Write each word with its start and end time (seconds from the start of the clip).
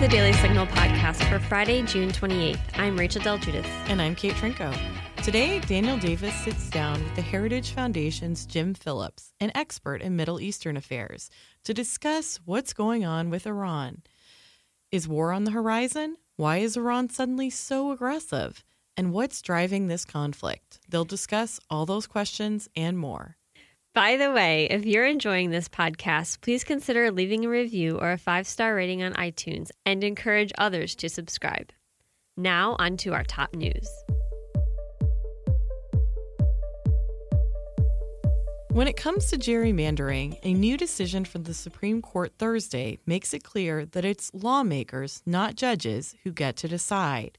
the 0.00 0.08
Daily 0.08 0.34
Signal 0.34 0.66
podcast 0.66 1.26
for 1.26 1.38
Friday, 1.38 1.80
June 1.80 2.10
28th. 2.10 2.58
I'm 2.74 2.98
Rachel 2.98 3.22
Del 3.22 3.38
Guidice. 3.38 3.64
And 3.88 4.02
I'm 4.02 4.14
Kate 4.14 4.34
Trinko. 4.34 4.76
Today, 5.22 5.58
Daniel 5.60 5.96
Davis 5.96 6.34
sits 6.44 6.68
down 6.68 7.02
with 7.02 7.14
the 7.16 7.22
Heritage 7.22 7.70
Foundation's 7.70 8.44
Jim 8.44 8.74
Phillips, 8.74 9.32
an 9.40 9.50
expert 9.54 10.02
in 10.02 10.14
Middle 10.14 10.38
Eastern 10.38 10.76
affairs, 10.76 11.30
to 11.64 11.72
discuss 11.72 12.38
what's 12.44 12.74
going 12.74 13.06
on 13.06 13.30
with 13.30 13.46
Iran. 13.46 14.02
Is 14.92 15.08
war 15.08 15.32
on 15.32 15.44
the 15.44 15.52
horizon? 15.52 16.16
Why 16.36 16.58
is 16.58 16.76
Iran 16.76 17.08
suddenly 17.08 17.48
so 17.48 17.90
aggressive? 17.90 18.62
And 18.98 19.14
what's 19.14 19.40
driving 19.40 19.86
this 19.86 20.04
conflict? 20.04 20.78
They'll 20.86 21.06
discuss 21.06 21.58
all 21.70 21.86
those 21.86 22.06
questions 22.06 22.68
and 22.76 22.98
more. 22.98 23.38
By 23.96 24.18
the 24.18 24.30
way, 24.30 24.66
if 24.66 24.84
you're 24.84 25.06
enjoying 25.06 25.48
this 25.48 25.70
podcast, 25.70 26.42
please 26.42 26.64
consider 26.64 27.10
leaving 27.10 27.46
a 27.46 27.48
review 27.48 27.96
or 27.98 28.12
a 28.12 28.18
five 28.18 28.46
star 28.46 28.74
rating 28.74 29.02
on 29.02 29.14
iTunes 29.14 29.70
and 29.86 30.04
encourage 30.04 30.52
others 30.58 30.94
to 30.96 31.08
subscribe. 31.08 31.72
Now, 32.36 32.76
on 32.78 32.98
to 32.98 33.14
our 33.14 33.24
top 33.24 33.54
news. 33.54 33.88
When 38.68 38.86
it 38.86 38.98
comes 38.98 39.30
to 39.30 39.38
gerrymandering, 39.38 40.40
a 40.42 40.52
new 40.52 40.76
decision 40.76 41.24
from 41.24 41.44
the 41.44 41.54
Supreme 41.54 42.02
Court 42.02 42.34
Thursday 42.38 42.98
makes 43.06 43.32
it 43.32 43.44
clear 43.44 43.86
that 43.86 44.04
it's 44.04 44.30
lawmakers, 44.34 45.22
not 45.24 45.54
judges, 45.54 46.14
who 46.22 46.32
get 46.32 46.56
to 46.56 46.68
decide. 46.68 47.38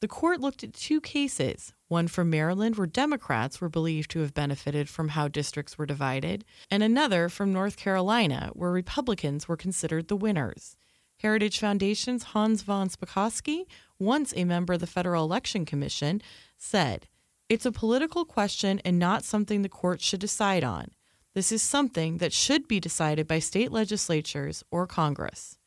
The 0.00 0.08
court 0.08 0.40
looked 0.40 0.62
at 0.62 0.74
two 0.74 1.00
cases 1.00 1.72
one 1.88 2.08
from 2.08 2.28
Maryland, 2.28 2.76
where 2.76 2.86
Democrats 2.86 3.60
were 3.60 3.68
believed 3.68 4.10
to 4.10 4.20
have 4.20 4.34
benefited 4.34 4.88
from 4.88 5.10
how 5.10 5.28
districts 5.28 5.78
were 5.78 5.86
divided, 5.86 6.44
and 6.70 6.82
another 6.82 7.28
from 7.28 7.52
North 7.52 7.76
Carolina, 7.76 8.50
where 8.54 8.70
Republicans 8.70 9.46
were 9.46 9.56
considered 9.56 10.08
the 10.08 10.16
winners. 10.16 10.76
Heritage 11.18 11.58
Foundation's 11.58 12.24
Hans 12.24 12.62
von 12.62 12.88
Spakovsky, 12.88 13.66
once 13.98 14.34
a 14.36 14.44
member 14.44 14.74
of 14.74 14.80
the 14.80 14.86
Federal 14.86 15.24
Election 15.24 15.64
Commission, 15.64 16.20
said, 16.58 17.06
It's 17.48 17.64
a 17.64 17.72
political 17.72 18.24
question 18.24 18.80
and 18.84 18.98
not 18.98 19.24
something 19.24 19.62
the 19.62 19.68
court 19.68 20.00
should 20.00 20.20
decide 20.20 20.64
on. 20.64 20.88
This 21.34 21.50
is 21.50 21.62
something 21.62 22.18
that 22.18 22.32
should 22.32 22.68
be 22.68 22.78
decided 22.80 23.26
by 23.26 23.38
state 23.38 23.72
legislatures 23.72 24.64
or 24.70 24.86
Congress. 24.86 25.58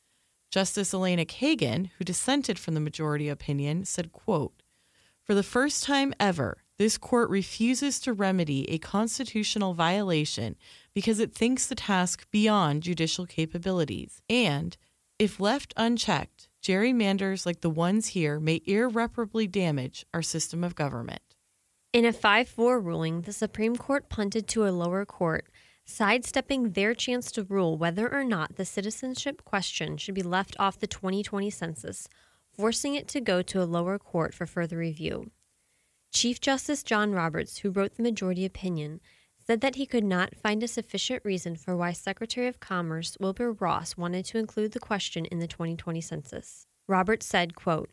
Justice 0.50 0.94
Elena 0.94 1.26
Kagan, 1.26 1.90
who 1.98 2.04
dissented 2.04 2.58
from 2.58 2.74
the 2.74 2.80
majority 2.80 3.28
opinion, 3.28 3.86
said, 3.86 4.12
quote, 4.12 4.62
For 5.24 5.34
the 5.34 5.44
first 5.44 5.84
time 5.84 6.14
ever, 6.20 6.64
this 6.78 6.98
court 6.98 7.30
refuses 7.30 8.00
to 8.02 8.14
remedy 8.14 8.70
a 8.70 8.78
constitutional 8.78 9.74
violation 9.74 10.56
because 10.94 11.20
it 11.20 11.34
thinks 11.34 11.66
the 11.66 11.76
task 11.76 12.28
beyond 12.32 12.84
judicial 12.84 13.26
capabilities. 13.26 14.22
And, 14.30 14.78
if 15.20 15.40
left 15.40 15.74
unchecked, 15.76 16.48
gerrymanders 16.62 17.46
like 17.46 17.62
the 17.62 17.70
ones 17.70 18.10
here 18.10 18.40
may 18.40 18.62
irreparably 18.66 19.48
damage 19.48 20.06
our 20.14 20.22
system 20.22 20.64
of 20.64 20.76
government. 20.76 21.22
In 21.94 22.06
a 22.06 22.14
5 22.14 22.48
4 22.48 22.80
ruling, 22.80 23.22
the 23.22 23.34
Supreme 23.34 23.76
Court 23.76 24.10
punted 24.10 24.48
to 24.50 24.68
a 24.68 24.70
lower 24.70 25.06
court 25.06 25.48
sidestepping 25.88 26.72
their 26.72 26.94
chance 26.94 27.32
to 27.32 27.44
rule 27.44 27.78
whether 27.78 28.14
or 28.14 28.24
not 28.24 28.58
the 28.58 28.66
citizenship 28.66 29.44
question 29.46 29.98
should 29.98 30.14
be 30.14 30.22
left 30.22 30.56
off 30.60 30.78
the 30.78 30.86
2020 30.86 31.50
census, 31.50 32.10
forcing 32.52 32.94
it 32.94 33.08
to 33.08 33.22
go 33.22 33.42
to 33.42 33.62
a 33.62 33.66
lower 33.66 33.98
court 33.98 34.34
for 34.34 34.46
further 34.46 34.78
review. 34.78 35.32
Chief 36.12 36.42
Justice 36.42 36.84
John 36.84 37.14
Roberts, 37.14 37.60
who 37.60 37.72
wrote 37.72 37.96
the 37.96 38.04
majority 38.04 38.46
opinion, 38.46 39.00
said 39.38 39.62
that 39.62 39.76
he 39.76 39.86
could 39.86 40.04
not 40.04 40.36
find 40.36 40.62
a 40.62 40.68
sufficient 40.68 41.24
reason 41.24 41.56
for 41.56 41.76
why 41.78 41.94
Secretary 41.94 42.48
of 42.48 42.60
Commerce 42.60 43.16
Wilbur 43.22 43.54
Ross 43.54 43.96
wanted 43.96 44.26
to 44.26 44.38
include 44.38 44.74
the 44.74 44.80
question 44.80 45.26
in 45.26 45.40
the 45.40 45.48
2020 45.48 46.02
census. 46.02 46.68
Roberts 46.88 47.26
said, 47.26 47.56
quote, 47.56 47.90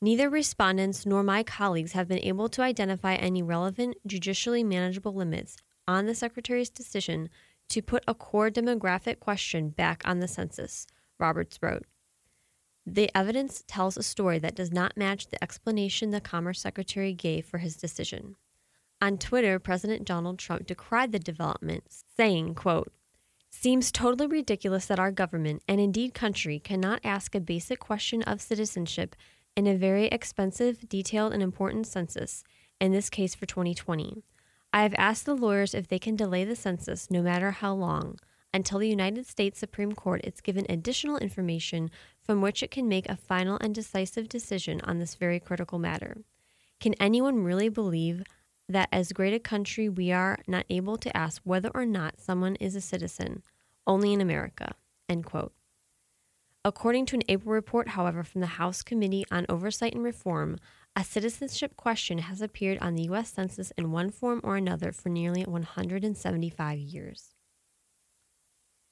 Neither 0.00 0.30
respondents 0.30 1.04
nor 1.04 1.22
my 1.22 1.42
colleagues 1.42 1.92
have 1.92 2.08
been 2.08 2.24
able 2.24 2.48
to 2.50 2.62
identify 2.62 3.14
any 3.14 3.42
relevant, 3.42 3.96
judicially 4.06 4.64
manageable 4.64 5.14
limits 5.14 5.56
on 5.86 6.06
the 6.06 6.14
Secretary's 6.14 6.70
decision 6.70 7.28
to 7.68 7.82
put 7.82 8.04
a 8.06 8.14
core 8.14 8.50
demographic 8.50 9.20
question 9.20 9.70
back 9.70 10.02
on 10.04 10.20
the 10.20 10.28
census, 10.28 10.86
Roberts 11.18 11.58
wrote. 11.62 11.84
The 12.86 13.10
evidence 13.16 13.64
tells 13.66 13.96
a 13.96 14.02
story 14.02 14.38
that 14.40 14.54
does 14.54 14.70
not 14.70 14.96
match 14.96 15.28
the 15.28 15.42
explanation 15.42 16.10
the 16.10 16.20
Commerce 16.20 16.60
Secretary 16.60 17.14
gave 17.14 17.46
for 17.46 17.58
his 17.58 17.76
decision. 17.76 18.36
On 19.00 19.16
Twitter, 19.16 19.58
President 19.58 20.04
Donald 20.04 20.38
Trump 20.38 20.66
decried 20.66 21.12
the 21.12 21.18
development, 21.18 21.84
saying, 22.16 22.54
quote, 22.54 22.92
Seems 23.50 23.92
totally 23.92 24.26
ridiculous 24.26 24.86
that 24.86 24.98
our 24.98 25.12
government, 25.12 25.62
and 25.66 25.80
indeed 25.80 26.12
country, 26.12 26.58
cannot 26.58 27.00
ask 27.04 27.34
a 27.34 27.40
basic 27.40 27.78
question 27.78 28.22
of 28.22 28.42
citizenship 28.42 29.16
in 29.56 29.66
a 29.66 29.76
very 29.76 30.06
expensive, 30.06 30.88
detailed, 30.88 31.32
and 31.32 31.42
important 31.42 31.86
census, 31.86 32.44
in 32.80 32.92
this 32.92 33.08
case 33.08 33.34
for 33.34 33.46
2020. 33.46 34.22
I 34.74 34.82
have 34.82 34.94
asked 34.98 35.24
the 35.24 35.36
lawyers 35.36 35.72
if 35.72 35.86
they 35.86 36.00
can 36.00 36.16
delay 36.16 36.44
the 36.44 36.56
census, 36.56 37.08
no 37.08 37.22
matter 37.22 37.52
how 37.52 37.74
long, 37.74 38.18
until 38.52 38.80
the 38.80 38.88
United 38.88 39.24
States 39.24 39.60
Supreme 39.60 39.92
Court 39.92 40.20
is 40.24 40.40
given 40.40 40.66
additional 40.68 41.16
information 41.16 41.92
from 42.24 42.40
which 42.40 42.60
it 42.60 42.72
can 42.72 42.88
make 42.88 43.08
a 43.08 43.14
final 43.14 43.56
and 43.60 43.72
decisive 43.72 44.28
decision 44.28 44.80
on 44.80 44.98
this 44.98 45.14
very 45.14 45.38
critical 45.38 45.78
matter. 45.78 46.16
Can 46.80 46.94
anyone 46.94 47.44
really 47.44 47.68
believe 47.68 48.24
that 48.68 48.88
as 48.90 49.12
great 49.12 49.32
a 49.32 49.38
country 49.38 49.88
we 49.88 50.10
are 50.10 50.40
not 50.48 50.66
able 50.68 50.96
to 50.96 51.16
ask 51.16 51.40
whether 51.44 51.70
or 51.72 51.86
not 51.86 52.18
someone 52.18 52.56
is 52.56 52.74
a 52.74 52.80
citizen, 52.80 53.44
only 53.86 54.12
in 54.12 54.20
America? 54.20 54.74
End 55.08 55.24
quote. 55.24 55.52
According 56.64 57.06
to 57.06 57.16
an 57.16 57.22
April 57.28 57.54
report, 57.54 57.90
however, 57.90 58.24
from 58.24 58.40
the 58.40 58.48
House 58.48 58.82
Committee 58.82 59.24
on 59.30 59.46
Oversight 59.48 59.94
and 59.94 60.02
Reform, 60.02 60.56
a 60.96 61.02
citizenship 61.02 61.76
question 61.76 62.18
has 62.18 62.40
appeared 62.40 62.78
on 62.78 62.94
the 62.94 63.04
U.S. 63.04 63.32
Census 63.32 63.72
in 63.72 63.90
one 63.90 64.10
form 64.10 64.40
or 64.44 64.56
another 64.56 64.92
for 64.92 65.08
nearly 65.08 65.42
175 65.42 66.78
years. 66.78 67.34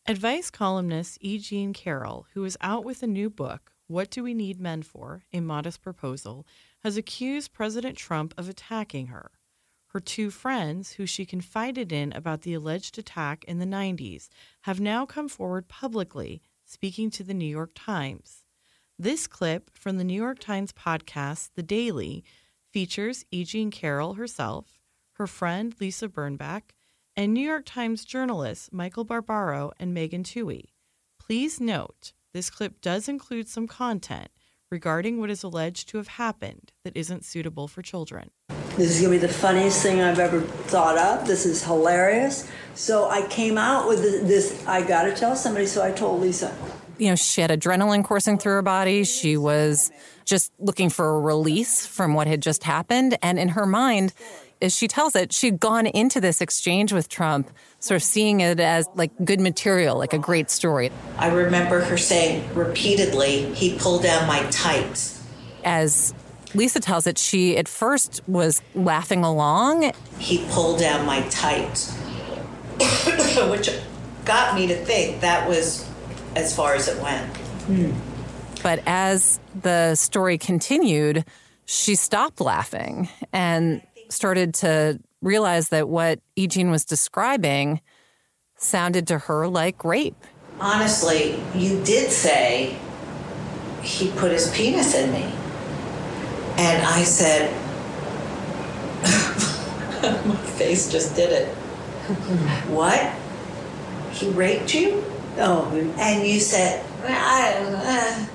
Advice 0.06 0.50
columnist 0.50 1.18
E. 1.20 1.38
Jean 1.38 1.72
Carroll, 1.72 2.26
who 2.34 2.44
is 2.44 2.58
out 2.60 2.84
with 2.84 3.04
a 3.04 3.06
new 3.06 3.30
book, 3.30 3.70
What 3.86 4.10
Do 4.10 4.24
We 4.24 4.34
Need 4.34 4.60
Men 4.60 4.82
For? 4.82 5.22
A 5.32 5.38
Modest 5.38 5.80
Proposal, 5.80 6.44
has 6.82 6.96
accused 6.96 7.52
President 7.52 7.96
Trump 7.96 8.34
of 8.36 8.48
attacking 8.48 9.06
her. 9.06 9.30
Her 9.88 10.00
two 10.00 10.30
friends, 10.30 10.92
who 10.92 11.06
she 11.06 11.24
confided 11.24 11.92
in 11.92 12.12
about 12.14 12.42
the 12.42 12.54
alleged 12.54 12.98
attack 12.98 13.44
in 13.44 13.60
the 13.60 13.66
90s, 13.66 14.28
have 14.62 14.80
now 14.80 15.06
come 15.06 15.28
forward 15.28 15.68
publicly, 15.68 16.42
speaking 16.64 17.08
to 17.10 17.22
the 17.22 17.34
New 17.34 17.46
York 17.46 17.70
Times. 17.76 18.41
This 19.02 19.26
clip 19.26 19.76
from 19.76 19.98
the 19.98 20.04
New 20.04 20.14
York 20.14 20.38
Times 20.38 20.72
podcast, 20.72 21.48
The 21.56 21.62
Daily, 21.64 22.22
features 22.70 23.24
E. 23.32 23.42
Jean 23.42 23.72
Carroll 23.72 24.14
herself, 24.14 24.78
her 25.14 25.26
friend 25.26 25.74
Lisa 25.80 26.08
Birnbach, 26.08 26.70
and 27.16 27.34
New 27.34 27.44
York 27.44 27.64
Times 27.66 28.04
journalists 28.04 28.68
Michael 28.70 29.02
Barbaro 29.02 29.72
and 29.80 29.92
Megan 29.92 30.22
Twohey. 30.22 30.66
Please 31.18 31.60
note, 31.60 32.12
this 32.32 32.48
clip 32.48 32.80
does 32.80 33.08
include 33.08 33.48
some 33.48 33.66
content 33.66 34.28
regarding 34.70 35.18
what 35.18 35.30
is 35.30 35.42
alleged 35.42 35.88
to 35.88 35.96
have 35.96 36.06
happened 36.06 36.70
that 36.84 36.96
isn't 36.96 37.24
suitable 37.24 37.66
for 37.66 37.82
children. 37.82 38.30
This 38.76 38.92
is 38.92 39.02
to 39.02 39.10
be 39.10 39.18
the 39.18 39.26
funniest 39.26 39.82
thing 39.82 40.00
I've 40.00 40.20
ever 40.20 40.42
thought 40.42 40.96
of. 40.96 41.26
This 41.26 41.44
is 41.44 41.64
hilarious. 41.64 42.48
So 42.74 43.08
I 43.08 43.26
came 43.26 43.58
out 43.58 43.88
with 43.88 44.00
this, 44.28 44.64
I 44.64 44.80
got 44.80 45.02
to 45.02 45.12
tell 45.12 45.34
somebody, 45.34 45.66
so 45.66 45.82
I 45.82 45.90
told 45.90 46.20
Lisa 46.20 46.56
you 47.02 47.08
know, 47.08 47.16
she 47.16 47.40
had 47.40 47.50
adrenaline 47.50 48.04
coursing 48.04 48.38
through 48.38 48.52
her 48.52 48.62
body. 48.62 49.02
She 49.02 49.36
was 49.36 49.90
just 50.24 50.52
looking 50.60 50.88
for 50.88 51.16
a 51.16 51.20
release 51.20 51.84
from 51.84 52.14
what 52.14 52.28
had 52.28 52.40
just 52.40 52.62
happened. 52.62 53.18
And 53.22 53.40
in 53.40 53.48
her 53.48 53.66
mind, 53.66 54.14
as 54.60 54.72
she 54.72 54.86
tells 54.86 55.16
it, 55.16 55.32
she'd 55.32 55.58
gone 55.58 55.86
into 55.86 56.20
this 56.20 56.40
exchange 56.40 56.92
with 56.92 57.08
Trump, 57.08 57.50
sort 57.80 57.96
of 57.96 58.04
seeing 58.04 58.38
it 58.38 58.60
as 58.60 58.86
like 58.94 59.10
good 59.24 59.40
material, 59.40 59.98
like 59.98 60.12
a 60.12 60.18
great 60.18 60.48
story. 60.48 60.92
I 61.18 61.26
remember 61.32 61.80
her 61.80 61.98
saying 61.98 62.54
repeatedly, 62.54 63.52
he 63.52 63.76
pulled 63.76 64.04
down 64.04 64.28
my 64.28 64.40
tights. 64.52 65.26
As 65.64 66.14
Lisa 66.54 66.78
tells 66.78 67.08
it, 67.08 67.18
she 67.18 67.56
at 67.56 67.66
first 67.66 68.20
was 68.28 68.62
laughing 68.76 69.24
along. 69.24 69.92
He 70.20 70.46
pulled 70.50 70.78
down 70.78 71.04
my 71.04 71.22
tights, 71.30 71.92
which 73.50 73.70
got 74.24 74.54
me 74.54 74.68
to 74.68 74.76
think 74.76 75.22
that 75.22 75.48
was 75.48 75.88
as 76.36 76.54
far 76.54 76.74
as 76.74 76.88
it 76.88 77.00
went. 77.02 77.32
Mm. 77.66 77.94
But 78.62 78.82
as 78.86 79.40
the 79.60 79.94
story 79.94 80.38
continued, 80.38 81.24
she 81.64 81.94
stopped 81.94 82.40
laughing 82.40 83.08
and 83.32 83.82
started 84.08 84.54
to 84.54 85.00
realize 85.20 85.70
that 85.70 85.88
what 85.88 86.20
E. 86.36 86.46
Jean 86.46 86.70
was 86.70 86.84
describing 86.84 87.80
sounded 88.56 89.06
to 89.08 89.18
her 89.18 89.48
like 89.48 89.84
rape. 89.84 90.16
Honestly, 90.60 91.42
you 91.54 91.82
did 91.82 92.10
say 92.10 92.78
he 93.82 94.10
put 94.12 94.30
his 94.30 94.50
penis 94.54 94.94
in 94.94 95.12
me. 95.12 95.32
And 96.56 96.86
I 96.86 97.02
said, 97.02 97.52
my 100.26 100.36
face 100.36 100.90
just 100.92 101.16
did 101.16 101.32
it. 101.32 101.48
what? 102.68 103.12
He 104.12 104.28
raped 104.30 104.74
you? 104.74 105.04
Oh, 105.38 105.70
and 105.98 106.26
you 106.26 106.40
said, 106.40 106.84
I, 107.04 107.54
uh, 107.58 108.26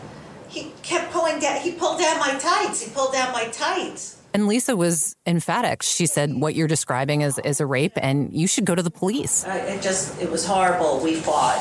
he 0.49 0.71
kept 0.81 1.11
pulling 1.11 1.39
down. 1.39 1.61
He 1.61 1.71
pulled 1.71 1.99
down 1.99 2.19
my 2.19 2.37
tights. 2.39 2.81
He 2.81 2.91
pulled 2.91 3.13
down 3.13 3.31
my 3.31 3.45
tights. 3.45 4.21
And 4.33 4.47
Lisa 4.47 4.75
was 4.75 5.15
emphatic. 5.25 5.83
She 5.83 6.05
said, 6.05 6.33
What 6.33 6.55
you're 6.55 6.67
describing 6.67 7.21
is, 7.21 7.39
is 7.39 7.59
a 7.59 7.65
rape, 7.65 7.93
and 7.95 8.33
you 8.33 8.47
should 8.47 8.65
go 8.65 8.75
to 8.75 8.83
the 8.83 8.91
police. 8.91 9.45
I, 9.45 9.57
it 9.59 9.81
just, 9.81 10.21
it 10.21 10.29
was 10.29 10.45
horrible. 10.45 10.99
We 10.99 11.15
fought. 11.15 11.57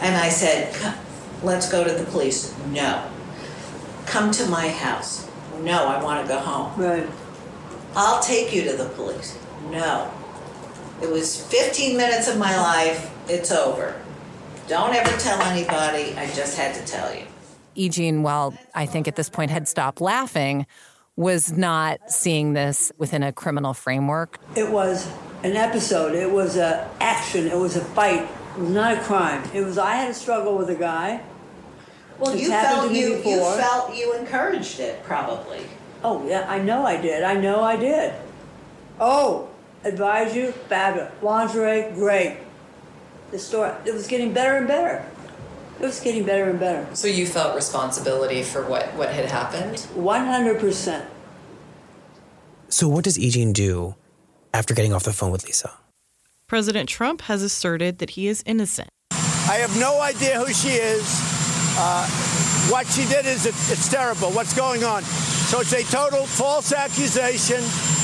And 0.00 0.16
I 0.16 0.28
said, 0.28 0.74
Let's 1.42 1.70
go 1.70 1.84
to 1.84 1.92
the 1.92 2.04
police. 2.10 2.54
No. 2.68 3.08
Come 4.06 4.30
to 4.32 4.46
my 4.46 4.68
house. 4.68 5.28
No, 5.60 5.86
I 5.86 6.02
want 6.02 6.26
to 6.26 6.32
go 6.32 6.38
home. 6.38 6.80
Right. 6.80 7.08
I'll 7.94 8.22
take 8.22 8.54
you 8.54 8.64
to 8.70 8.76
the 8.76 8.88
police. 8.90 9.38
No. 9.70 10.10
It 11.02 11.10
was 11.10 11.44
15 11.46 11.96
minutes 11.96 12.28
of 12.28 12.38
my 12.38 12.56
life. 12.56 13.10
It's 13.28 13.52
over. 13.52 13.94
Don't 14.68 14.94
ever 14.94 15.16
tell 15.18 15.40
anybody. 15.42 16.14
I 16.16 16.26
just 16.34 16.56
had 16.56 16.74
to 16.74 16.84
tell 16.84 17.14
you. 17.14 17.24
E. 17.74 17.88
Jean, 17.88 18.22
while 18.22 18.54
I 18.74 18.86
think 18.86 19.06
at 19.06 19.16
this 19.16 19.28
point 19.28 19.50
had 19.50 19.68
stopped 19.68 20.00
laughing, 20.00 20.66
was 21.16 21.52
not 21.52 22.10
seeing 22.10 22.52
this 22.52 22.92
within 22.98 23.22
a 23.22 23.32
criminal 23.32 23.74
framework. 23.74 24.38
It 24.56 24.70
was 24.70 25.10
an 25.42 25.56
episode. 25.56 26.14
It 26.14 26.30
was 26.30 26.56
a 26.56 26.88
action. 27.00 27.46
It 27.46 27.56
was 27.56 27.76
a 27.76 27.84
fight. 27.84 28.28
It 28.56 28.60
was 28.60 28.70
not 28.70 28.98
a 28.98 29.00
crime. 29.00 29.42
It 29.54 29.62
was 29.62 29.78
I 29.78 29.94
had 29.94 30.10
a 30.10 30.14
struggle 30.14 30.56
with 30.56 30.70
a 30.70 30.74
guy. 30.74 31.22
Well, 32.18 32.32
It's 32.32 32.42
you 32.42 32.48
felt 32.48 32.88
to 32.88 32.92
me 32.92 33.00
you, 33.00 33.16
you 33.16 33.40
felt 33.40 33.94
you 33.94 34.14
encouraged 34.14 34.80
it 34.80 35.02
probably. 35.04 35.60
Oh 36.02 36.26
yeah, 36.26 36.46
I 36.48 36.58
know 36.58 36.84
I 36.84 37.00
did. 37.00 37.22
I 37.22 37.34
know 37.34 37.62
I 37.62 37.76
did. 37.76 38.14
Oh, 39.00 39.48
advise 39.84 40.34
you, 40.34 40.52
fabulous. 40.52 41.12
Lingerie, 41.22 41.92
great. 41.94 42.38
The 43.30 43.38
store, 43.38 43.76
it 43.84 43.92
was 43.92 44.06
getting 44.06 44.32
better 44.32 44.56
and 44.56 44.66
better. 44.66 45.04
It 45.80 45.84
was 45.84 46.00
getting 46.00 46.24
better 46.24 46.48
and 46.50 46.58
better. 46.58 46.86
So 46.94 47.06
you 47.06 47.26
felt 47.26 47.54
responsibility 47.54 48.42
for 48.42 48.66
what, 48.66 48.94
what 48.94 49.10
had 49.10 49.26
happened? 49.26 49.80
One 49.94 50.26
hundred 50.26 50.58
percent. 50.58 51.08
So, 52.68 52.88
what 52.88 53.04
does 53.04 53.16
Eugene 53.18 53.52
do 53.52 53.94
after 54.52 54.74
getting 54.74 54.92
off 54.92 55.04
the 55.04 55.12
phone 55.12 55.30
with 55.30 55.44
Lisa? 55.44 55.72
President 56.46 56.88
Trump 56.88 57.22
has 57.22 57.42
asserted 57.42 57.98
that 57.98 58.10
he 58.10 58.28
is 58.28 58.42
innocent. 58.46 58.88
I 59.12 59.56
have 59.60 59.78
no 59.78 60.00
idea 60.00 60.38
who 60.40 60.52
she 60.52 60.70
is. 60.70 61.04
Uh, 61.78 62.06
what 62.70 62.86
she 62.86 63.06
did 63.06 63.24
is 63.24 63.46
it, 63.46 63.54
it's 63.70 63.88
terrible. 63.88 64.30
What's 64.30 64.54
going 64.54 64.84
on? 64.84 65.02
So 65.02 65.60
it's 65.60 65.72
a 65.72 65.82
total 65.84 66.26
false 66.26 66.72
accusation, 66.72 67.62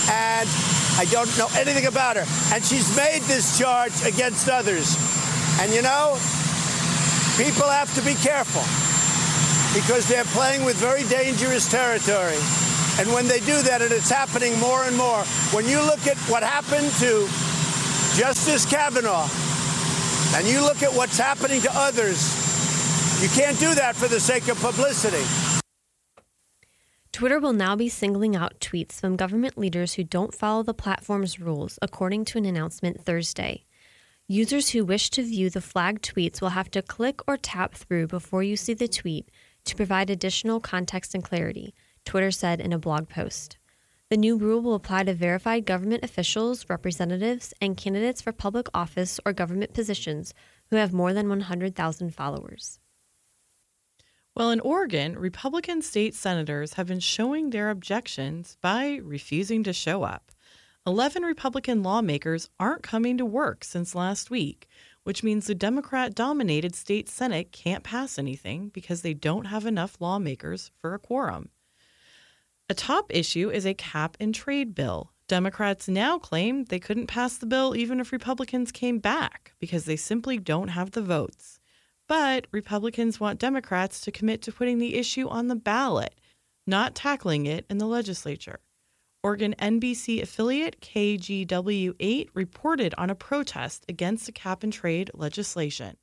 and 0.09 0.49
I 0.97 1.07
don't 1.07 1.31
know 1.37 1.49
anything 1.57 1.87
about 1.87 2.17
her. 2.17 2.27
And 2.55 2.65
she's 2.65 2.95
made 2.97 3.23
this 3.23 3.59
charge 3.59 3.95
against 4.05 4.49
others. 4.49 4.97
And 5.61 5.73
you 5.73 5.83
know, 5.83 6.19
people 7.37 7.69
have 7.69 7.93
to 7.95 8.03
be 8.03 8.15
careful 8.15 8.63
because 9.75 10.07
they're 10.07 10.31
playing 10.31 10.65
with 10.65 10.77
very 10.77 11.03
dangerous 11.05 11.69
territory. 11.69 12.39
And 12.99 13.13
when 13.13 13.27
they 13.27 13.41
do 13.41 13.61
that, 13.63 13.83
and 13.83 13.91
it's 13.91 14.11
happening 14.11 14.59
more 14.61 14.85
and 14.85 14.97
more, 14.97 15.25
when 15.51 15.67
you 15.67 15.81
look 15.83 16.07
at 16.07 16.17
what 16.31 16.45
happened 16.45 16.91
to 17.03 17.27
Justice 18.15 18.65
Kavanaugh, 18.65 19.27
and 20.37 20.47
you 20.47 20.61
look 20.61 20.83
at 20.83 20.93
what's 20.93 21.19
happening 21.19 21.61
to 21.63 21.71
others, 21.75 22.31
you 23.21 23.29
can't 23.31 23.59
do 23.59 23.75
that 23.75 23.97
for 23.97 24.07
the 24.07 24.21
sake 24.21 24.49
of 24.49 24.61
publicity. 24.61 25.25
Twitter 27.15 27.39
will 27.39 27.53
now 27.53 27.77
be 27.77 27.89
singling 27.89 28.35
out 28.35 28.59
tweets 28.59 28.95
from 29.01 29.15
government 29.15 29.57
leaders 29.57 29.95
who 29.95 30.03
don't 30.03 30.35
follow 30.35 30.65
the 30.65 30.75
platform's 30.75 31.39
rules, 31.39 31.79
according 31.81 32.25
to 32.25 32.39
an 32.39 32.45
announcement 32.45 33.05
Thursday. 33.05 33.65
Users 34.27 34.71
who 34.71 34.85
wish 34.85 35.11
to 35.11 35.23
view 35.23 35.49
the 35.49 35.61
flagged 35.61 36.03
tweets 36.03 36.41
will 36.41 36.49
have 36.49 36.73
to 36.73 36.83
click 36.83 37.21
or 37.29 37.37
tap 37.37 37.77
through 37.77 38.09
before 38.09 38.43
you 38.43 38.57
see 38.57 38.75
the 38.75 38.89
tweet 38.89 39.31
to 39.65 39.77
provide 39.77 40.11
additional 40.11 40.59
context 40.59 41.15
and 41.15 41.23
clarity, 41.23 41.73
Twitter 42.05 42.33
said 42.33 42.61
in 42.61 42.73
a 42.73 42.81
blog 42.81 43.09
post. 43.09 43.59
The 44.11 44.17
new 44.17 44.37
rule 44.37 44.61
will 44.61 44.75
apply 44.75 45.05
to 45.05 45.15
verified 45.15 45.67
government 45.67 46.03
officials, 46.03 46.69
representatives, 46.69 47.55
and 47.61 47.77
candidates 47.77 48.23
for 48.23 48.33
public 48.33 48.67
office 48.75 49.21
or 49.25 49.33
government 49.33 49.73
positions 49.73 50.35
who 50.71 50.77
have 50.79 50.93
more 50.93 51.13
than 51.13 51.29
100,000 51.29 52.13
followers. 52.13 52.81
Well, 54.37 54.51
in 54.51 54.59
Oregon, 54.59 55.17
Republican 55.17 55.81
state 55.81 56.13
senators 56.13 56.75
have 56.75 56.89
been 56.89 56.99
showing 56.99 57.51
their 57.51 57.71
objections 57.71 58.57
by 58.61 58.99
refusing 59.01 59.63
to 59.63 59.73
show 59.73 60.03
up. 60.03 60.33
11 60.85 61.23
Republican 61.23 61.85
lawmakers 61.85 62.51
aren't 62.59 62.83
coming 62.83 63.17
to 63.19 63.25
work 63.25 63.63
since 63.63 63.95
last 63.95 64.33
week, 64.33 64.67
which 65.05 65.23
means 65.23 65.47
the 65.47 65.55
Democrat 65.55 66.17
dominated 66.17 66.75
state 66.75 67.09
Senate 67.09 67.53
can't 67.53 67.85
pass 67.85 68.19
anything 68.19 68.71
because 68.71 69.03
they 69.03 69.15
don't 69.15 69.45
have 69.45 69.67
enough 69.67 70.01
lawmakers 70.01 70.73
for 70.81 70.95
a 70.95 70.99
quorum. 70.99 71.51
A 72.69 72.75
top 72.75 73.07
issue 73.15 73.51
is 73.51 73.65
a 73.65 73.73
cap 73.73 74.17
and 74.19 74.35
trade 74.35 74.75
bill. 74.75 75.13
Democrats 75.29 75.87
now 75.87 76.19
claim 76.19 76.65
they 76.65 76.81
couldn't 76.81 77.07
pass 77.07 77.37
the 77.37 77.47
bill 77.47 77.77
even 77.77 78.01
if 78.01 78.11
Republicans 78.11 78.73
came 78.73 78.99
back 78.99 79.55
because 79.61 79.85
they 79.85 79.97
simply 79.97 80.39
don't 80.39 80.69
have 80.69 80.91
the 80.91 81.03
votes. 81.03 81.61
But 82.09 82.47
Republicans 82.51 83.19
want 83.19 83.39
Democrats 83.39 84.01
to 84.03 84.13
commit 84.13 84.43
to 84.43 84.53
putting 84.53 84.79
the 84.79 84.97
issue 84.97 85.29
on 85.29 85.49
the 85.49 85.57
ballot, 85.57 86.15
not 86.67 86.95
tackling 86.95 87.47
it 87.47 87.65
in 87.71 87.79
the 87.79 87.87
legislature. 87.87 88.61
Oregon 89.23 89.55
NBC 89.59 90.21
affiliate 90.21 90.81
KGW8 90.83 92.29
reported 92.35 92.95
on 92.99 93.09
a 93.09 93.15
protest 93.15 93.87
against 93.89 94.27
the 94.27 94.33
cap 94.33 94.63
and 94.63 94.71
trade 94.73 95.11
legislation. 95.15 95.97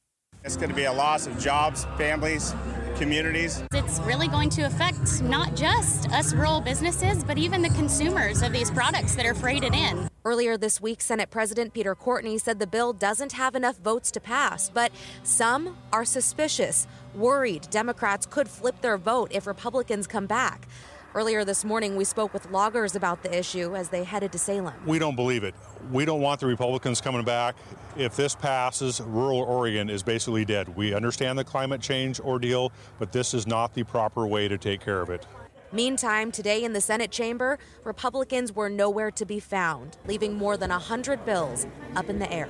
It's 0.44 0.56
going 0.58 0.70
to 0.70 0.76
be 0.76 0.86
a 0.86 0.94
loss 0.94 1.28
of 1.28 1.38
jobs, 1.38 1.86
families, 1.98 2.56
communities. 2.96 3.64
It's 3.74 4.00
really 4.00 4.28
going 4.28 4.50
to 4.52 4.64
affect 4.64 5.22
not 5.22 5.56
just 5.56 6.10
us 6.10 6.34
rural 6.34 6.62
businesses, 6.62 7.24
but 7.24 7.38
even 7.38 7.62
the 7.62 7.70
consumers 7.70 8.42
of 8.42 8.52
these 8.52 8.72
products 8.72 9.14
that 9.16 9.28
are 9.28 9.36
freighted 9.36 9.76
in. 9.76 10.10
Earlier 10.24 10.56
this 10.56 10.80
week, 10.80 11.02
Senate 11.02 11.32
President 11.32 11.74
Peter 11.74 11.96
Courtney 11.96 12.38
said 12.38 12.60
the 12.60 12.68
bill 12.68 12.94
doesn't 12.94 13.32
have 13.32 13.56
enough 13.56 13.78
votes 13.78 14.12
to 14.12 14.20
pass, 14.20 14.70
but 14.70 14.92
some 15.24 15.76
are 15.92 16.06
suspicious, 16.06 16.86
worried 17.16 17.68
Democrats 17.72 18.28
could 18.28 18.48
flip 18.48 18.82
their 18.82 19.00
vote 19.00 19.32
if 19.34 19.48
Republicans 19.48 20.06
come 20.06 20.28
back. 20.28 20.68
Earlier 21.16 21.44
this 21.44 21.66
morning, 21.66 21.96
we 21.96 22.04
spoke 22.04 22.36
with 22.36 22.52
loggers 22.52 22.96
about 22.96 23.24
the 23.24 23.36
issue 23.36 23.76
as 23.76 23.90
they 23.90 24.04
headed 24.04 24.32
to 24.34 24.38
Salem. 24.38 24.76
We 24.86 25.00
don't 25.00 25.16
believe 25.16 25.44
it. 25.44 25.56
We 25.92 26.06
don't 26.06 26.22
want 26.22 26.40
the 26.40 26.46
Republicans 26.46 27.02
coming 27.02 27.26
back. 27.26 27.56
If 27.98 28.16
this 28.16 28.36
passes, 28.36 29.02
rural 29.02 29.40
Oregon 29.40 29.90
is 29.90 30.04
basically 30.04 30.46
dead. 30.46 30.70
We 30.76 30.94
understand 30.94 31.40
the 31.40 31.44
climate 31.44 31.82
change 31.82 32.20
ordeal, 32.20 32.72
but 33.00 33.12
this 33.12 33.34
is 33.34 33.48
not 33.48 33.74
the 33.74 33.84
proper 33.84 34.28
way 34.28 34.48
to 34.48 34.60
take 34.60 34.82
care 34.82 35.02
of 35.02 35.10
it. 35.10 35.26
Meantime, 35.74 36.34
today 36.34 36.66
in 36.66 36.74
the 36.74 36.82
Senate 36.82 37.12
chamber, 37.12 37.58
Republicans 37.86 38.54
were 38.54 38.70
nowhere 38.70 39.10
to 39.12 39.26
be 39.26 39.40
found, 39.40 39.98
leaving 40.06 40.34
more 40.34 40.58
than 40.58 40.70
100 40.70 41.26
bills 41.26 41.66
up 41.96 42.10
in 42.10 42.20
the 42.20 42.30
air. 42.32 42.50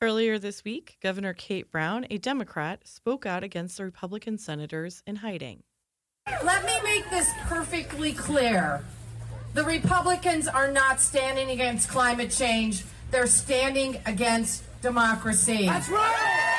Earlier 0.00 0.38
this 0.38 0.64
week, 0.64 0.96
Governor 1.02 1.34
Kate 1.34 1.70
Brown, 1.70 2.06
a 2.08 2.16
Democrat, 2.16 2.88
spoke 2.88 3.26
out 3.26 3.44
against 3.44 3.76
the 3.76 3.84
Republican 3.84 4.38
senators 4.38 5.02
in 5.06 5.16
hiding. 5.16 5.62
Let 6.42 6.64
me 6.64 6.72
make 6.84 7.10
this 7.10 7.28
perfectly 7.42 8.14
clear. 8.14 8.82
The 9.52 9.64
Republicans 9.64 10.48
are 10.48 10.72
not 10.72 11.02
standing 11.02 11.50
against 11.50 11.90
climate 11.90 12.30
change, 12.30 12.84
they're 13.10 13.26
standing 13.26 14.00
against 14.06 14.62
democracy. 14.80 15.66
That's 15.66 15.90
right! 15.90 16.49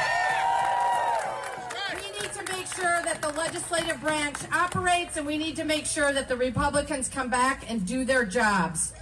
Sure 2.82 3.02
that 3.04 3.22
the 3.22 3.30
legislative 3.30 4.02
branch 4.02 4.38
operates, 4.52 5.18
and 5.18 5.26
we 5.26 5.38
need 5.38 5.56
to 5.56 5.64
make 5.64 5.86
sure 5.86 6.12
that 6.12 6.28
the 6.28 6.36
Republicans 6.36 7.08
come 7.08 7.30
back 7.30 7.70
and 7.70 7.86
do 7.86 8.04
their 8.04 8.26
jobs. 8.26 8.94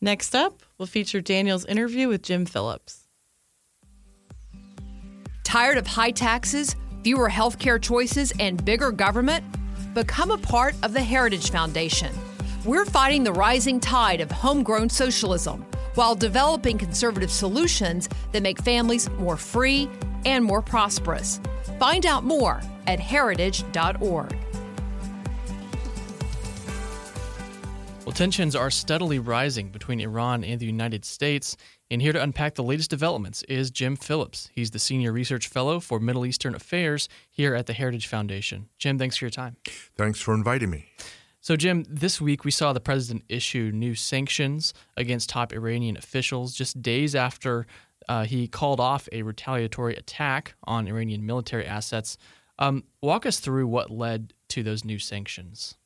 Next 0.00 0.34
up, 0.34 0.62
we'll 0.78 0.86
feature 0.86 1.20
Daniel's 1.20 1.64
interview 1.64 2.08
with 2.08 2.22
Jim 2.22 2.46
Phillips. 2.46 3.08
Tired 5.42 5.78
of 5.78 5.86
high 5.86 6.12
taxes, 6.12 6.76
fewer 7.02 7.28
healthcare 7.28 7.82
choices, 7.82 8.32
and 8.38 8.64
bigger 8.64 8.92
government? 8.92 9.44
Become 9.94 10.30
a 10.30 10.38
part 10.38 10.74
of 10.82 10.92
the 10.92 11.02
Heritage 11.02 11.50
Foundation. 11.50 12.14
We're 12.64 12.84
fighting 12.84 13.24
the 13.24 13.32
rising 13.32 13.80
tide 13.80 14.20
of 14.20 14.30
homegrown 14.30 14.90
socialism 14.90 15.64
while 15.94 16.14
developing 16.14 16.78
conservative 16.78 17.30
solutions 17.30 18.08
that 18.30 18.42
make 18.42 18.62
families 18.62 19.10
more 19.18 19.36
free 19.36 19.88
and 20.24 20.44
more 20.44 20.62
prosperous. 20.62 21.40
Find 21.78 22.06
out 22.06 22.24
more 22.24 22.60
at 22.86 23.00
heritage.org. 23.00 24.36
Well, 28.04 28.14
tensions 28.14 28.56
are 28.56 28.70
steadily 28.70 29.18
rising 29.18 29.68
between 29.68 30.00
Iran 30.00 30.42
and 30.42 30.58
the 30.58 30.64
United 30.64 31.04
States. 31.04 31.58
And 31.90 32.00
here 32.00 32.14
to 32.14 32.22
unpack 32.22 32.54
the 32.54 32.62
latest 32.62 32.88
developments 32.88 33.42
is 33.44 33.70
Jim 33.70 33.96
Phillips. 33.96 34.48
He's 34.54 34.70
the 34.70 34.78
Senior 34.78 35.12
Research 35.12 35.46
Fellow 35.46 35.78
for 35.78 36.00
Middle 36.00 36.24
Eastern 36.24 36.54
Affairs 36.54 37.10
here 37.30 37.54
at 37.54 37.66
the 37.66 37.74
Heritage 37.74 38.06
Foundation. 38.06 38.70
Jim, 38.78 38.98
thanks 38.98 39.18
for 39.18 39.26
your 39.26 39.30
time. 39.30 39.56
Thanks 39.94 40.20
for 40.20 40.32
inviting 40.32 40.70
me. 40.70 40.86
So, 41.40 41.54
Jim, 41.54 41.84
this 41.88 42.20
week 42.20 42.44
we 42.44 42.50
saw 42.50 42.72
the 42.72 42.80
president 42.80 43.24
issue 43.28 43.70
new 43.74 43.94
sanctions 43.94 44.74
against 44.96 45.28
top 45.28 45.52
Iranian 45.52 45.96
officials 45.96 46.54
just 46.54 46.82
days 46.82 47.14
after 47.14 47.66
Uh, 48.08 48.24
he 48.24 48.48
called 48.48 48.80
off 48.80 49.08
a 49.12 49.22
retaliatory 49.22 49.94
attack 49.94 50.54
on 50.64 50.88
Iranian 50.88 51.26
military 51.26 51.66
assets. 51.66 52.16
Um, 52.58 52.84
walk 53.02 53.26
us 53.26 53.38
through 53.38 53.66
what 53.68 53.90
led 53.90 54.32
to 54.48 54.62
those 54.62 54.84
new 54.84 54.98
sanctions. 54.98 55.76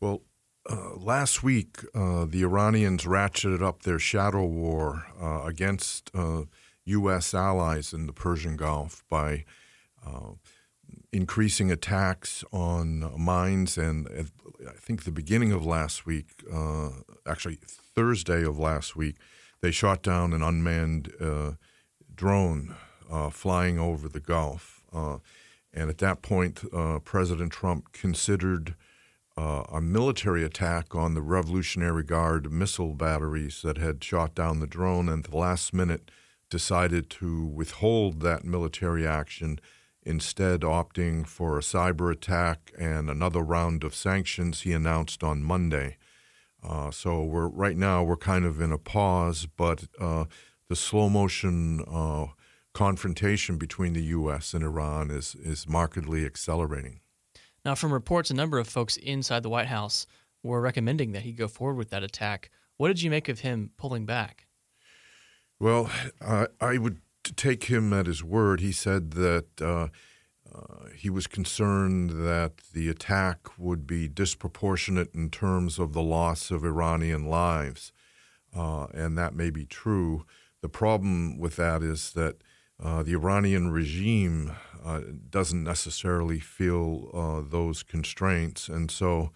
Well, 0.00 0.22
uh, 0.68 0.94
last 0.96 1.42
week, 1.42 1.84
uh, 1.94 2.24
the 2.24 2.42
Iranians 2.42 3.04
ratcheted 3.04 3.62
up 3.62 3.82
their 3.82 3.98
shadow 3.98 4.46
war 4.46 5.06
uh, 5.20 5.42
against 5.44 6.10
U.S. 6.86 7.34
Uh, 7.34 7.38
allies 7.38 7.92
in 7.92 8.06
the 8.06 8.12
Persian 8.12 8.56
Gulf 8.56 9.04
by 9.10 9.44
uh, 10.06 10.32
increasing 11.12 11.70
attacks 11.70 12.44
on 12.50 13.12
mines. 13.20 13.76
And 13.76 14.30
I 14.66 14.72
think 14.78 15.04
the 15.04 15.12
beginning 15.12 15.52
of 15.52 15.66
last 15.66 16.06
week, 16.06 16.44
actually 17.26 17.58
Thursday 17.66 18.42
of 18.42 18.58
last 18.58 18.96
week, 18.96 19.16
they 19.64 19.70
shot 19.70 20.02
down 20.02 20.34
an 20.34 20.42
unmanned 20.42 21.10
uh, 21.18 21.52
drone 22.14 22.76
uh, 23.10 23.30
flying 23.30 23.78
over 23.78 24.10
the 24.10 24.20
Gulf. 24.20 24.82
Uh, 24.92 25.16
and 25.72 25.88
at 25.88 25.96
that 25.98 26.20
point, 26.20 26.62
President 27.04 27.50
Trump 27.50 27.90
considered 27.94 28.74
uh, 29.38 29.62
a 29.72 29.80
military 29.80 30.44
attack 30.44 30.94
on 30.94 31.14
the 31.14 31.22
Revolutionary 31.22 32.02
Guard 32.02 32.52
missile 32.52 32.92
batteries 32.92 33.62
that 33.62 33.78
had 33.78 34.04
shot 34.04 34.34
down 34.34 34.60
the 34.60 34.66
drone, 34.66 35.08
and 35.08 35.24
at 35.24 35.30
the 35.30 35.36
last 35.36 35.72
minute 35.72 36.10
decided 36.50 37.08
to 37.08 37.46
withhold 37.46 38.20
that 38.20 38.44
military 38.44 39.06
action, 39.06 39.58
instead 40.02 40.60
opting 40.60 41.26
for 41.26 41.56
a 41.56 41.62
cyber 41.62 42.12
attack 42.12 42.70
and 42.78 43.08
another 43.08 43.40
round 43.40 43.82
of 43.82 43.94
sanctions 43.94 44.60
he 44.60 44.74
announced 44.74 45.24
on 45.24 45.42
Monday. 45.42 45.96
Uh, 46.66 46.90
so 46.90 47.22
we're 47.22 47.48
right 47.48 47.76
now 47.76 48.02
we're 48.02 48.16
kind 48.16 48.44
of 48.44 48.60
in 48.60 48.72
a 48.72 48.78
pause, 48.78 49.46
but 49.56 49.84
uh, 50.00 50.24
the 50.68 50.76
slow 50.76 51.08
motion 51.08 51.84
uh, 51.90 52.26
confrontation 52.72 53.56
between 53.58 53.92
the 53.92 54.02
U.S. 54.04 54.54
and 54.54 54.64
Iran 54.64 55.10
is 55.10 55.34
is 55.34 55.68
markedly 55.68 56.24
accelerating. 56.24 57.00
Now, 57.64 57.74
from 57.74 57.92
reports, 57.92 58.30
a 58.30 58.34
number 58.34 58.58
of 58.58 58.68
folks 58.68 58.96
inside 58.96 59.42
the 59.42 59.48
White 59.48 59.68
House 59.68 60.06
were 60.42 60.60
recommending 60.60 61.12
that 61.12 61.22
he 61.22 61.32
go 61.32 61.48
forward 61.48 61.76
with 61.76 61.90
that 61.90 62.02
attack. 62.02 62.50
What 62.76 62.88
did 62.88 63.02
you 63.02 63.10
make 63.10 63.28
of 63.28 63.40
him 63.40 63.70
pulling 63.78 64.04
back? 64.04 64.46
Well, 65.58 65.90
I, 66.20 66.48
I 66.60 66.78
would 66.78 67.00
take 67.36 67.64
him 67.64 67.92
at 67.92 68.06
his 68.06 68.22
word. 68.22 68.60
He 68.60 68.72
said 68.72 69.12
that 69.12 69.62
uh, 70.52 70.88
he 70.94 71.10
was 71.10 71.26
concerned 71.26 72.10
that 72.10 72.58
the 72.72 72.88
attack 72.88 73.58
would 73.58 73.86
be 73.86 74.08
disproportionate 74.08 75.14
in 75.14 75.30
terms 75.30 75.78
of 75.78 75.92
the 75.92 76.02
loss 76.02 76.50
of 76.50 76.64
Iranian 76.64 77.26
lives. 77.26 77.92
Uh, 78.54 78.86
and 78.94 79.18
that 79.18 79.34
may 79.34 79.50
be 79.50 79.64
true. 79.64 80.24
The 80.60 80.68
problem 80.68 81.38
with 81.38 81.56
that 81.56 81.82
is 81.82 82.12
that 82.12 82.36
uh, 82.82 83.02
the 83.02 83.12
Iranian 83.12 83.70
regime 83.70 84.52
uh, 84.84 85.00
doesn't 85.30 85.64
necessarily 85.64 86.38
feel 86.38 87.10
uh, 87.12 87.48
those 87.48 87.82
constraints. 87.82 88.68
And 88.68 88.90
so 88.90 89.30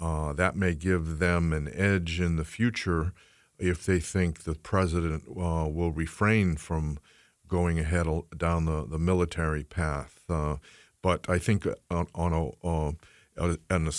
uh, 0.00 0.32
that 0.34 0.56
may 0.56 0.74
give 0.74 1.18
them 1.18 1.52
an 1.52 1.70
edge 1.72 2.20
in 2.20 2.36
the 2.36 2.44
future 2.44 3.12
if 3.58 3.84
they 3.84 4.00
think 4.00 4.44
the 4.44 4.54
president 4.54 5.34
will 5.34 5.92
refrain 5.92 6.56
from 6.56 6.98
going 7.48 7.78
ahead 7.78 8.06
down 8.36 8.64
the, 8.64 8.86
the 8.86 8.98
military 8.98 9.64
path. 9.64 10.20
Uh, 10.28 10.56
but 11.02 11.28
I 11.28 11.38
think 11.38 11.66
on, 11.90 12.06
on 12.14 12.32
a, 12.32 12.94
a, 13.38 13.58
a 13.70 13.92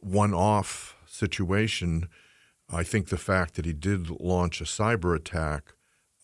one 0.00 0.34
off 0.34 0.96
situation, 1.06 2.08
I 2.70 2.82
think 2.82 3.08
the 3.08 3.16
fact 3.16 3.54
that 3.54 3.64
he 3.64 3.72
did 3.72 4.10
launch 4.10 4.60
a 4.60 4.64
cyber 4.64 5.16
attack 5.16 5.74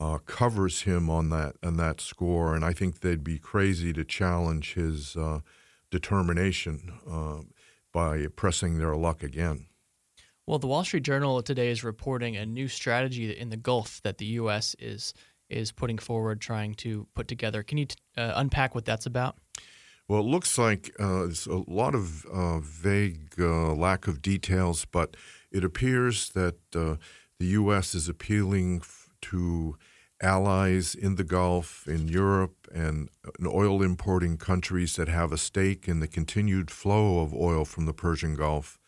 uh, 0.00 0.18
covers 0.18 0.82
him 0.82 1.08
on 1.08 1.30
that 1.30 1.56
on 1.62 1.76
that 1.76 2.00
score, 2.00 2.54
and 2.54 2.64
I 2.64 2.72
think 2.72 3.00
they'd 3.00 3.24
be 3.24 3.38
crazy 3.38 3.92
to 3.92 4.04
challenge 4.04 4.74
his 4.74 5.16
uh, 5.16 5.40
determination 5.90 6.92
uh, 7.10 7.42
by 7.92 8.26
pressing 8.34 8.78
their 8.78 8.96
luck 8.96 9.22
again. 9.22 9.66
Well, 10.46 10.58
the 10.58 10.66
Wall 10.66 10.84
Street 10.84 11.04
Journal 11.04 11.42
today 11.42 11.70
is 11.70 11.82
reporting 11.82 12.36
a 12.36 12.44
new 12.44 12.68
strategy 12.68 13.30
in 13.30 13.48
the 13.48 13.56
Gulf 13.56 14.02
that 14.02 14.18
the 14.18 14.26
U.S. 14.26 14.76
is 14.78 15.14
is 15.54 15.72
putting 15.72 15.98
forward, 15.98 16.40
trying 16.40 16.74
to 16.76 17.06
put 17.14 17.28
together. 17.28 17.62
Can 17.62 17.78
you 17.78 17.86
t- 17.86 17.96
uh, 18.16 18.32
unpack 18.36 18.74
what 18.74 18.84
that's 18.84 19.06
about? 19.06 19.36
Well, 20.08 20.20
it 20.20 20.26
looks 20.26 20.58
like 20.58 20.94
uh, 20.98 21.20
there's 21.20 21.46
a 21.46 21.62
lot 21.66 21.94
of 21.94 22.26
uh, 22.26 22.58
vague 22.60 23.38
lack 23.38 24.06
of 24.06 24.20
details, 24.20 24.84
but 24.84 25.16
it 25.50 25.64
appears 25.64 26.28
that 26.30 26.56
the 26.72 26.98
U.S. 27.38 27.94
is 27.94 28.08
appealing. 28.08 28.80
F- 28.82 29.04
to 29.24 29.76
allies 30.22 30.94
in 30.94 31.16
the 31.16 31.24
Gulf, 31.24 31.86
in 31.88 32.08
Europe, 32.08 32.68
and 32.72 33.08
in 33.38 33.46
oil 33.46 33.82
importing 33.82 34.36
countries 34.36 34.96
that 34.96 35.08
have 35.08 35.32
a 35.32 35.38
stake 35.38 35.88
in 35.88 36.00
the 36.00 36.06
continued 36.06 36.70
flow 36.70 37.20
of 37.20 37.34
oil 37.34 37.64
from 37.64 37.86
the 37.86 37.92
Persian 37.92 38.34
Gulf. 38.34 38.78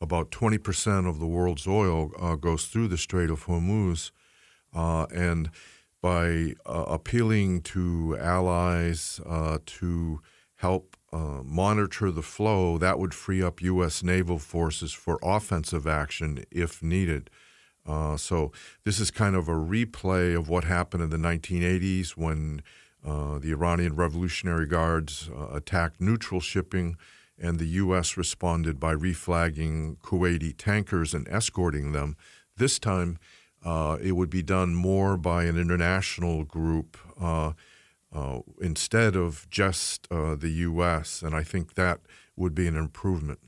About 0.00 0.30
20% 0.30 1.08
of 1.08 1.18
the 1.18 1.26
world's 1.26 1.66
oil 1.66 2.10
uh, 2.20 2.36
goes 2.36 2.66
through 2.66 2.88
the 2.88 2.98
Strait 2.98 3.30
of 3.30 3.46
Hormuz. 3.46 4.10
Uh, 4.74 5.06
and 5.14 5.50
by 6.02 6.54
uh, 6.64 6.84
appealing 6.88 7.62
to 7.62 8.16
allies 8.20 9.20
uh, 9.26 9.58
to 9.66 10.20
help 10.56 10.96
uh, 11.12 11.42
monitor 11.44 12.10
the 12.10 12.22
flow, 12.22 12.78
that 12.78 12.98
would 12.98 13.14
free 13.14 13.42
up 13.42 13.62
U.S. 13.62 14.02
naval 14.02 14.38
forces 14.38 14.92
for 14.92 15.18
offensive 15.22 15.86
action 15.86 16.44
if 16.50 16.82
needed. 16.82 17.30
Uh, 17.86 18.16
so 18.16 18.52
this 18.84 18.98
is 18.98 19.10
kind 19.10 19.36
of 19.36 19.48
a 19.48 19.52
replay 19.52 20.36
of 20.36 20.48
what 20.48 20.64
happened 20.64 21.02
in 21.02 21.10
the 21.10 21.16
1980s 21.16 22.10
when 22.10 22.62
uh, 23.06 23.38
the 23.38 23.52
Iranian 23.52 23.94
Revolutionary 23.94 24.66
Guards 24.66 25.30
uh, 25.34 25.54
attacked 25.54 26.00
neutral 26.00 26.40
shipping, 26.40 26.96
and 27.38 27.58
the 27.58 27.66
U.S. 27.66 28.16
responded 28.16 28.80
by 28.80 28.94
reflagging 28.94 29.98
Kuwaiti 29.98 30.54
tankers 30.56 31.14
and 31.14 31.28
escorting 31.28 31.92
them. 31.92 32.16
This 32.56 32.78
time, 32.78 33.18
uh, 33.66 33.98
it 34.00 34.12
would 34.12 34.30
be 34.30 34.42
done 34.42 34.76
more 34.76 35.16
by 35.16 35.42
an 35.44 35.58
international 35.58 36.44
group 36.44 36.96
uh, 37.20 37.52
uh, 38.14 38.38
instead 38.60 39.16
of 39.16 39.46
just 39.50 40.08
the 40.08 40.50
U.S., 40.50 41.20
and 41.20 41.34
I 41.34 41.42
think 41.42 41.74
that 41.74 42.00
would 42.36 42.54
be 42.54 42.68
an 42.68 42.76
improvement. 42.76 43.40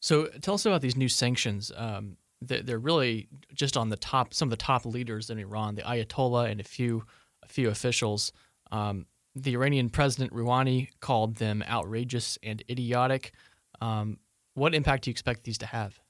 So, 0.00 0.26
tell 0.40 0.54
us 0.54 0.64
about 0.64 0.80
these 0.80 0.96
new 0.96 1.10
sanctions. 1.10 1.70
Um, 1.76 2.16
they're 2.40 2.78
really 2.78 3.28
just 3.54 3.76
on 3.76 3.90
the 3.90 3.96
top, 3.96 4.32
some 4.32 4.46
of 4.46 4.50
the 4.50 4.56
top 4.56 4.86
leaders 4.86 5.28
in 5.28 5.38
Iran, 5.38 5.74
the 5.74 5.82
Ayatollah 5.82 6.50
and 6.50 6.58
a 6.58 6.64
few, 6.64 7.04
a 7.42 7.48
few 7.48 7.68
officials. 7.68 8.32
Um, 8.72 9.06
the 9.36 9.52
Iranian 9.52 9.90
President 9.90 10.32
Rouhani 10.32 10.88
called 11.00 11.36
them 11.36 11.62
outrageous 11.68 12.38
and 12.42 12.64
idiotic. 12.68 13.32
Um, 13.80 14.18
what 14.54 14.74
impact 14.74 15.04
do 15.04 15.10
you 15.10 15.12
expect 15.12 15.44
these 15.44 15.58
to 15.58 15.66
have? 15.66 16.00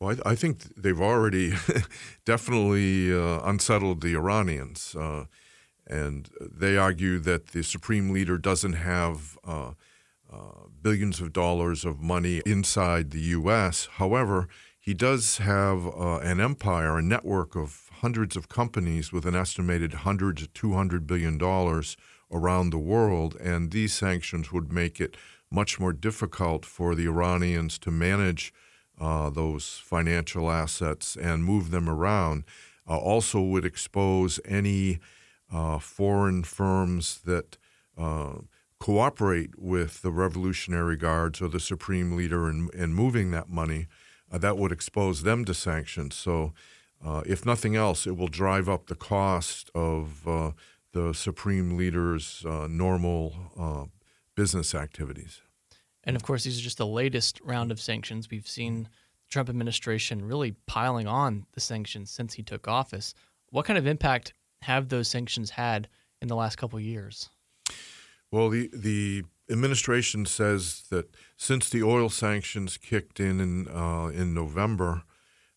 Well, 0.00 0.16
I, 0.24 0.30
I 0.30 0.34
think 0.34 0.62
they've 0.76 1.00
already 1.00 1.54
definitely 2.24 3.12
uh, 3.12 3.40
unsettled 3.44 4.00
the 4.00 4.14
Iranians. 4.14 4.94
Uh, 4.94 5.24
and 5.86 6.28
they 6.38 6.76
argue 6.76 7.18
that 7.20 7.48
the 7.48 7.62
supreme 7.62 8.10
leader 8.10 8.36
doesn't 8.38 8.74
have 8.74 9.38
uh, 9.44 9.72
uh 10.30 10.66
billions 10.82 11.20
of 11.20 11.32
dollars 11.32 11.86
of 11.86 12.00
money 12.00 12.42
inside 12.44 13.10
the 13.10 13.20
U.S. 13.38 13.88
However, 13.92 14.48
he 14.78 14.94
does 14.94 15.38
have 15.38 15.86
uh, 15.86 16.18
an 16.18 16.40
empire, 16.40 16.98
a 16.98 17.02
network 17.02 17.56
of 17.56 17.90
hundreds 18.00 18.36
of 18.36 18.48
companies 18.48 19.12
with 19.12 19.26
an 19.26 19.34
estimated 19.34 19.92
100 19.92 20.36
to 20.38 20.46
200 20.48 21.06
billion 21.06 21.38
dollars 21.38 21.96
around 22.30 22.70
the 22.70 22.78
world, 22.78 23.36
and 23.36 23.70
these 23.70 23.94
sanctions 23.94 24.52
would 24.52 24.72
make 24.72 25.00
it 25.00 25.16
much 25.50 25.80
more 25.80 25.92
difficult 25.94 26.66
for 26.66 26.94
the 26.94 27.06
Iranians 27.06 27.78
to 27.78 27.90
manage 27.90 28.52
uh, 29.00 29.30
those 29.30 29.80
financial 29.84 30.50
assets 30.50 31.16
and 31.16 31.44
move 31.44 31.70
them 31.70 31.88
around. 31.88 32.44
Uh, 32.88 32.96
also, 32.96 33.40
would 33.40 33.64
expose 33.64 34.40
any 34.44 34.98
uh, 35.52 35.78
foreign 35.78 36.42
firms 36.42 37.20
that 37.24 37.56
uh, 37.96 38.32
cooperate 38.78 39.58
with 39.58 40.02
the 40.02 40.10
Revolutionary 40.10 40.96
Guards 40.96 41.40
or 41.42 41.48
the 41.48 41.60
Supreme 41.60 42.16
Leader 42.16 42.48
in, 42.48 42.70
in 42.72 42.94
moving 42.94 43.30
that 43.30 43.48
money 43.48 43.86
uh, 44.32 44.38
that 44.38 44.56
would 44.56 44.72
expose 44.72 45.22
them 45.22 45.44
to 45.44 45.54
sanctions. 45.54 46.14
So, 46.14 46.52
uh, 47.04 47.22
if 47.26 47.46
nothing 47.46 47.76
else, 47.76 48.06
it 48.06 48.16
will 48.16 48.28
drive 48.28 48.68
up 48.68 48.86
the 48.86 48.96
cost 48.96 49.70
of 49.74 50.24
the 50.92 51.12
supreme 51.14 51.76
leader's 51.76 52.44
normal 52.44 53.88
business 54.34 54.74
activities. 54.74 55.42
And 56.04 56.16
of 56.16 56.22
course, 56.22 56.44
these 56.44 56.58
are 56.58 56.62
just 56.62 56.78
the 56.78 56.86
latest 56.86 57.40
round 57.42 57.70
of 57.70 57.80
sanctions. 57.80 58.30
We've 58.30 58.48
seen 58.48 58.84
the 58.84 59.28
Trump 59.30 59.48
administration 59.48 60.24
really 60.24 60.52
piling 60.66 61.06
on 61.06 61.46
the 61.52 61.60
sanctions 61.60 62.10
since 62.10 62.34
he 62.34 62.42
took 62.42 62.66
office. 62.68 63.14
What 63.50 63.66
kind 63.66 63.78
of 63.78 63.86
impact 63.86 64.32
have 64.62 64.88
those 64.88 65.08
sanctions 65.08 65.50
had 65.50 65.88
in 66.22 66.28
the 66.28 66.36
last 66.36 66.56
couple 66.56 66.80
years? 66.80 67.30
Well, 68.30 68.50
the 68.50 68.70
the 68.72 69.24
administration 69.50 70.26
says 70.26 70.84
that 70.90 71.14
since 71.36 71.70
the 71.70 71.82
oil 71.82 72.10
sanctions 72.10 72.76
kicked 72.76 73.20
in 73.20 73.40
in, 73.40 73.68
uh, 73.68 74.08
in 74.08 74.34
November, 74.34 75.02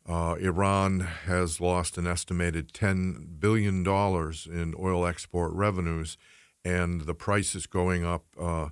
Uh, 0.07 0.35
Iran 0.41 1.01
has 1.25 1.61
lost 1.61 1.97
an 1.97 2.07
estimated 2.07 2.73
$10 2.73 3.39
billion 3.39 3.85
in 3.85 4.75
oil 4.79 5.05
export 5.05 5.53
revenues, 5.53 6.17
and 6.65 7.01
the 7.01 7.13
price 7.13 7.53
is 7.55 7.67
going 7.67 8.03
up 8.03 8.25
uh, 8.39 8.69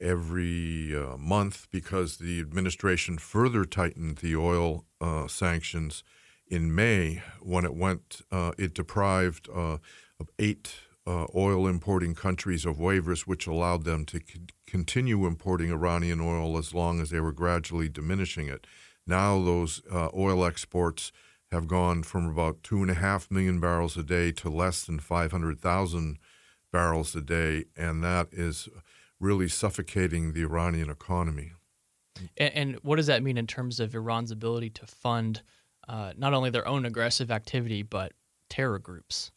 every 0.00 0.96
uh, 0.96 1.16
month 1.16 1.68
because 1.70 2.16
the 2.16 2.40
administration 2.40 3.18
further 3.18 3.64
tightened 3.64 4.18
the 4.18 4.36
oil 4.36 4.84
uh, 5.00 5.26
sanctions 5.26 6.02
in 6.46 6.74
May 6.74 7.22
when 7.40 7.64
it 7.64 7.74
went, 7.74 8.22
uh, 8.32 8.52
it 8.58 8.74
deprived 8.74 9.48
uh, 9.48 9.78
of 10.18 10.28
eight 10.38 10.74
oil 11.34 11.66
importing 11.66 12.14
countries 12.14 12.64
of 12.64 12.76
waivers, 12.76 13.22
which 13.22 13.48
allowed 13.48 13.82
them 13.82 14.04
to 14.04 14.18
c- 14.18 14.42
continue 14.66 15.26
importing 15.26 15.72
Iranian 15.72 16.20
oil 16.20 16.56
as 16.56 16.72
long 16.72 17.00
as 17.00 17.10
they 17.10 17.18
were 17.18 17.32
gradually 17.32 17.88
diminishing 17.88 18.46
it. 18.46 18.64
Now 19.06 19.42
those 19.42 19.82
uh, 19.90 20.08
oil 20.14 20.44
exports 20.44 21.10
have 21.50 21.66
gone 21.66 22.04
from 22.04 22.28
about 22.28 22.62
two 22.62 22.80
and 22.80 22.90
a 22.90 22.94
half 22.94 23.30
million 23.30 23.58
barrels 23.58 23.96
a 23.96 24.04
day 24.04 24.30
to 24.32 24.48
less 24.48 24.84
than 24.84 25.00
500,000 25.00 26.18
barrels 26.72 27.16
a 27.16 27.20
day, 27.20 27.64
and 27.76 28.04
that 28.04 28.28
is 28.30 28.68
really 29.20 29.48
suffocating 29.48 30.32
the 30.32 30.42
Iranian 30.42 30.90
economy. 30.90 31.52
And, 32.36 32.54
and 32.54 32.74
what 32.82 32.96
does 32.96 33.06
that 33.06 33.22
mean 33.22 33.36
in 33.36 33.46
terms 33.46 33.78
of 33.80 33.94
Iran's 33.94 34.30
ability 34.30 34.70
to 34.70 34.86
fund 34.86 35.42
uh, 35.88 36.12
not 36.16 36.34
only 36.34 36.50
their 36.50 36.66
own 36.66 36.84
aggressive 36.84 37.30
activity, 37.30 37.82
but 37.82 38.12
terror 38.48 38.78
groups? 38.78 39.30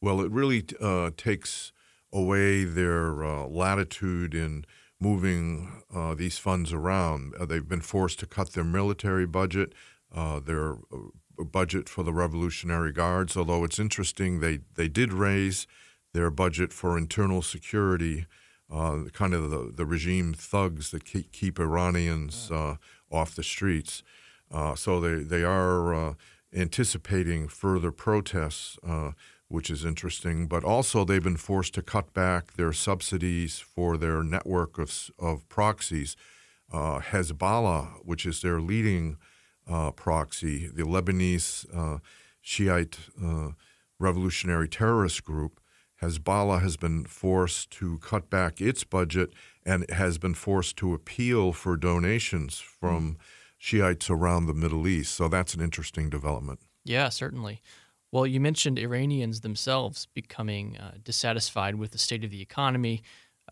Well, 0.00 0.20
it 0.20 0.30
really 0.30 0.64
uh, 0.80 1.10
takes 1.16 1.72
away 2.12 2.64
their 2.64 3.24
uh, 3.24 3.46
latitude 3.46 4.34
in 4.34 4.64
moving 5.00 5.82
uh, 5.94 6.14
these 6.14 6.38
funds 6.38 6.72
around. 6.72 7.34
Uh, 7.38 7.46
they've 7.46 7.68
been 7.68 7.80
forced 7.80 8.20
to 8.20 8.26
cut 8.26 8.52
their 8.52 8.64
military 8.64 9.26
budget, 9.26 9.74
uh, 10.14 10.38
their 10.40 10.76
budget 11.50 11.88
for 11.88 12.02
the 12.02 12.12
Revolutionary 12.12 12.92
Guards. 12.92 13.36
Although 13.36 13.64
it's 13.64 13.78
interesting, 13.78 14.40
they 14.40 14.60
they 14.74 14.88
did 14.88 15.12
raise 15.12 15.66
their 16.14 16.30
budget 16.30 16.72
for 16.72 16.98
internal 16.98 17.42
security, 17.42 18.26
uh, 18.72 19.04
kind 19.12 19.34
of 19.34 19.50
the, 19.50 19.72
the 19.74 19.84
regime 19.84 20.32
thugs 20.32 20.90
that 20.90 21.04
keep, 21.04 21.30
keep 21.32 21.60
Iranians 21.60 22.50
uh, 22.50 22.76
off 23.10 23.34
the 23.34 23.42
streets. 23.42 24.02
so 24.74 25.00
they 25.00 25.22
they 25.22 25.44
are 25.44 26.16
anticipating 26.54 27.48
further 27.48 27.92
protests 27.92 28.78
which 29.52 29.70
is 29.70 29.84
interesting. 29.84 30.46
But 30.46 30.64
also, 30.64 31.04
they've 31.04 31.22
been 31.22 31.36
forced 31.36 31.74
to 31.74 31.82
cut 31.82 32.14
back 32.14 32.54
their 32.54 32.72
subsidies 32.72 33.58
for 33.58 33.98
their 33.98 34.22
network 34.22 34.78
of, 34.78 35.10
of 35.18 35.46
proxies. 35.50 36.16
Uh, 36.72 37.00
Hezbollah, 37.00 37.98
which 38.02 38.24
is 38.24 38.40
their 38.40 38.60
leading 38.60 39.18
uh, 39.70 39.90
proxy, 39.90 40.68
the 40.68 40.84
Lebanese 40.84 41.66
uh, 41.76 41.98
Shiite 42.40 42.98
uh, 43.22 43.50
revolutionary 43.98 44.68
terrorist 44.68 45.22
group, 45.22 45.60
Hezbollah 46.02 46.60
has 46.62 46.76
been 46.76 47.04
forced 47.04 47.70
to 47.72 47.98
cut 47.98 48.28
back 48.28 48.60
its 48.60 48.82
budget 48.82 49.32
and 49.64 49.88
has 49.90 50.18
been 50.18 50.34
forced 50.34 50.76
to 50.78 50.94
appeal 50.94 51.52
for 51.52 51.76
donations 51.76 52.58
from 52.58 53.16
Shiites 53.56 54.10
around 54.10 54.46
the 54.46 54.54
Middle 54.54 54.88
East. 54.88 55.14
So 55.14 55.28
that's 55.28 55.54
an 55.54 55.60
interesting 55.60 56.10
development. 56.10 56.58
Yeah, 56.84 57.08
certainly. 57.08 57.62
Well, 58.10 58.26
you 58.26 58.40
mentioned 58.40 58.78
Iranians 58.78 59.40
themselves 59.40 60.06
becoming 60.12 60.76
uh, 60.76 60.94
dissatisfied 61.02 61.76
with 61.76 61.92
the 61.92 61.98
state 61.98 62.24
of 62.24 62.30
the 62.30 62.42
economy. 62.42 63.02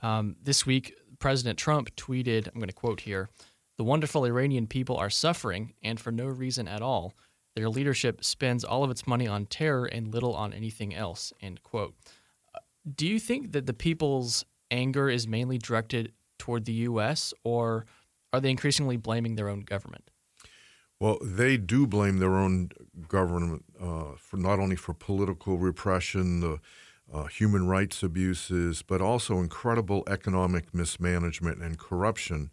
Um, 0.02 0.34
this 0.42 0.66
week, 0.66 0.94
President 1.20 1.58
Trump 1.58 1.94
tweeted, 1.94 2.48
I'm 2.48 2.60
going 2.60 2.68
to 2.68 2.74
quote 2.74 3.02
here 3.02 3.30
The 3.78 3.84
wonderful 3.84 4.24
Iranian 4.24 4.66
people 4.66 4.96
are 4.96 5.08
suffering, 5.08 5.74
and 5.82 6.00
for 6.00 6.10
no 6.10 6.26
reason 6.26 6.66
at 6.66 6.82
all. 6.82 7.14
Their 7.54 7.68
leadership 7.68 8.24
spends 8.24 8.64
all 8.64 8.84
of 8.84 8.90
its 8.90 9.06
money 9.06 9.26
on 9.26 9.46
terror 9.46 9.86
and 9.86 10.12
little 10.12 10.34
on 10.34 10.52
anything 10.52 10.94
else. 10.94 11.32
End 11.40 11.62
quote. 11.62 11.94
Do 12.94 13.06
you 13.06 13.18
think 13.18 13.52
that 13.52 13.66
the 13.66 13.74
people's 13.74 14.44
anger 14.70 15.08
is 15.08 15.26
mainly 15.26 15.58
directed 15.58 16.12
toward 16.38 16.64
the 16.64 16.72
U.S., 16.72 17.34
or 17.44 17.86
are 18.32 18.40
they 18.40 18.50
increasingly 18.50 18.96
blaming 18.96 19.34
their 19.34 19.48
own 19.48 19.60
government? 19.60 20.10
Well, 20.98 21.18
they 21.22 21.56
do 21.56 21.86
blame 21.86 22.18
their 22.18 22.36
own 22.36 22.70
government 23.08 23.64
uh, 23.80 24.16
for 24.16 24.36
not 24.36 24.58
only 24.58 24.76
for 24.76 24.92
political 24.92 25.56
repression, 25.56 26.40
the 26.40 26.60
uh, 27.12 27.24
human 27.24 27.66
rights 27.66 28.02
abuses, 28.02 28.82
but 28.82 29.00
also 29.00 29.38
incredible 29.38 30.04
economic 30.06 30.74
mismanagement 30.74 31.62
and 31.62 31.78
corruption. 31.78 32.50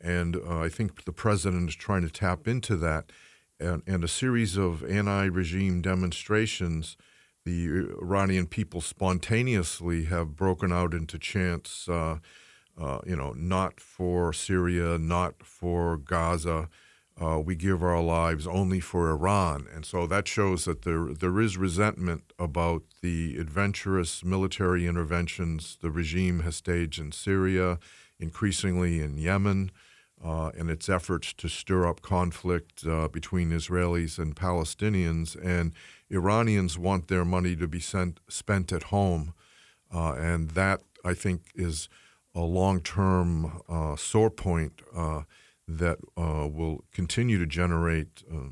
And 0.00 0.36
uh, 0.36 0.60
I 0.60 0.68
think 0.68 1.04
the 1.04 1.12
president 1.12 1.68
is 1.68 1.76
trying 1.76 2.02
to 2.02 2.10
tap 2.10 2.48
into 2.48 2.76
that. 2.76 3.12
And, 3.60 3.82
and 3.86 4.02
a 4.02 4.08
series 4.08 4.56
of 4.56 4.82
anti 4.82 5.26
regime 5.26 5.82
demonstrations, 5.82 6.96
the 7.44 7.88
Iranian 8.00 8.46
people 8.46 8.80
spontaneously 8.80 10.04
have 10.04 10.36
broken 10.36 10.72
out 10.72 10.94
into 10.94 11.18
chants, 11.18 11.88
uh, 11.88 12.18
uh, 12.80 12.98
you 13.06 13.16
know, 13.16 13.32
not 13.32 13.80
for 13.80 14.32
Syria, 14.32 14.98
not 14.98 15.42
for 15.42 15.96
Gaza 15.96 16.68
uh, 17.20 17.38
we 17.38 17.54
give 17.54 17.82
our 17.82 18.00
lives 18.00 18.46
only 18.46 18.80
for 18.80 19.10
Iran. 19.10 19.66
And 19.72 19.84
so 19.84 20.06
that 20.06 20.26
shows 20.26 20.64
that 20.64 20.82
there, 20.82 21.12
there 21.12 21.40
is 21.40 21.56
resentment 21.56 22.32
about 22.38 22.82
the 23.02 23.36
adventurous 23.36 24.24
military 24.24 24.86
interventions 24.86 25.78
the 25.80 25.90
regime 25.90 26.40
has 26.40 26.56
staged 26.56 26.98
in 26.98 27.12
Syria, 27.12 27.78
increasingly 28.18 29.00
in 29.00 29.18
Yemen, 29.18 29.70
uh, 30.24 30.50
and 30.56 30.70
its 30.70 30.88
efforts 30.88 31.32
to 31.34 31.48
stir 31.48 31.86
up 31.86 32.00
conflict 32.00 32.86
uh, 32.86 33.08
between 33.08 33.50
Israelis 33.50 34.18
and 34.18 34.34
Palestinians. 34.34 35.36
And 35.44 35.72
Iranians 36.12 36.78
want 36.78 37.08
their 37.08 37.24
money 37.24 37.56
to 37.56 37.66
be 37.66 37.80
sent, 37.80 38.20
spent 38.28 38.72
at 38.72 38.84
home. 38.84 39.34
Uh, 39.92 40.12
and 40.12 40.50
that, 40.50 40.82
I 41.04 41.14
think, 41.14 41.42
is 41.54 41.88
a 42.34 42.40
long 42.40 42.80
term 42.80 43.62
uh, 43.68 43.96
sore 43.96 44.30
point 44.30 44.82
uh, 44.94 45.22
that 45.66 45.98
uh, 46.16 46.48
will 46.48 46.84
continue 46.92 47.38
to 47.38 47.46
generate 47.46 48.22
uh, 48.32 48.50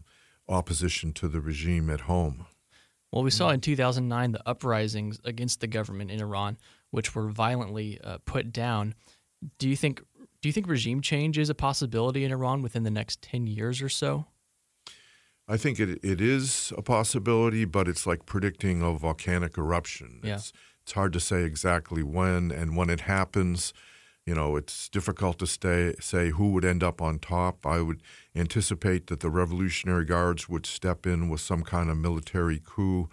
opposition 0.48 1.12
to 1.12 1.28
the 1.28 1.40
regime 1.40 1.90
at 1.90 2.02
home. 2.02 2.46
Well, 3.12 3.24
we 3.24 3.30
saw 3.30 3.50
in 3.50 3.60
2009 3.60 4.32
the 4.32 4.48
uprisings 4.48 5.20
against 5.24 5.60
the 5.60 5.66
government 5.66 6.10
in 6.10 6.20
Iran, 6.20 6.58
which 6.90 7.14
were 7.14 7.28
violently 7.28 7.98
put 8.24 8.52
down. 8.52 8.94
Do 9.58 9.68
you 9.68 9.74
think 9.74 10.02
do 10.40 10.48
you 10.48 10.52
think 10.52 10.68
regime 10.68 11.00
change 11.00 11.36
is 11.36 11.50
a 11.50 11.54
possibility 11.54 12.24
in 12.24 12.32
Iran 12.32 12.62
within 12.62 12.82
the 12.82 12.90
next 12.90 13.20
10 13.22 13.46
years 13.46 13.82
or 13.82 13.88
so? 13.88 14.26
I 15.50 15.56
think 15.56 15.80
it, 15.80 15.98
it 16.04 16.20
is 16.20 16.72
a 16.78 16.82
possibility, 16.82 17.64
but 17.64 17.88
it's 17.88 18.06
like 18.06 18.24
predicting 18.24 18.82
a 18.82 18.92
volcanic 18.92 19.58
eruption. 19.58 20.20
Yeah. 20.22 20.36
It's, 20.36 20.52
it's 20.82 20.92
hard 20.92 21.12
to 21.14 21.20
say 21.20 21.42
exactly 21.42 22.04
when, 22.04 22.52
and 22.52 22.76
when 22.76 22.88
it 22.88 23.00
happens, 23.00 23.72
you 24.24 24.34
know, 24.34 24.54
it's 24.54 24.88
difficult 24.88 25.40
to 25.40 25.48
stay, 25.48 25.94
say 25.98 26.30
who 26.30 26.52
would 26.52 26.64
end 26.64 26.84
up 26.84 27.02
on 27.02 27.18
top. 27.18 27.66
I 27.66 27.80
would 27.80 28.00
anticipate 28.36 29.08
that 29.08 29.20
the 29.20 29.28
Revolutionary 29.30 30.04
Guards 30.04 30.48
would 30.48 30.66
step 30.66 31.04
in 31.04 31.28
with 31.28 31.40
some 31.40 31.64
kind 31.64 31.90
of 31.90 31.96
military 31.96 32.60
coup, 32.64 33.08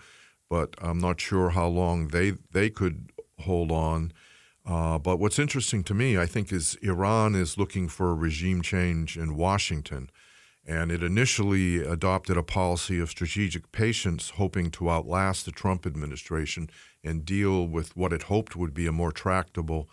but 0.48 0.76
I'm 0.80 1.00
not 1.00 1.20
sure 1.20 1.50
how 1.50 1.68
long 1.68 2.10
they 2.10 2.34
they 2.52 2.70
could 2.70 3.12
hold 3.40 3.72
on. 3.72 4.12
Uh, 4.64 5.00
but 5.00 5.18
what's 5.18 5.40
interesting 5.40 5.84
to 5.86 5.94
me, 5.94 6.18
I 6.18 6.28
think, 6.28 6.52
is 6.52 6.78
Iran 6.84 7.34
is 7.34 7.58
looking 7.58 7.88
for 7.88 8.12
a 8.12 8.14
regime 8.14 8.62
change 8.62 9.18
in 9.18 9.36
Washington. 9.36 10.10
And 10.68 10.92
it 10.92 11.02
initially 11.02 11.78
adopted 11.78 12.36
a 12.36 12.44
policy 12.44 13.00
of 13.00 13.10
strategic 13.10 13.72
patience, 13.72 14.32
hoping 14.32 14.70
to 14.72 14.90
outlast 14.90 15.46
the 15.46 15.52
Trump 15.52 15.86
administration 15.86 16.70
and 17.06 17.24
deal 17.24 17.66
with 17.66 17.96
what 17.96 18.12
it 18.12 18.24
hoped 18.24 18.58
would 18.58 18.74
be 18.74 18.86
a 18.86 18.92
more 18.92 19.14
tractable 19.14 19.90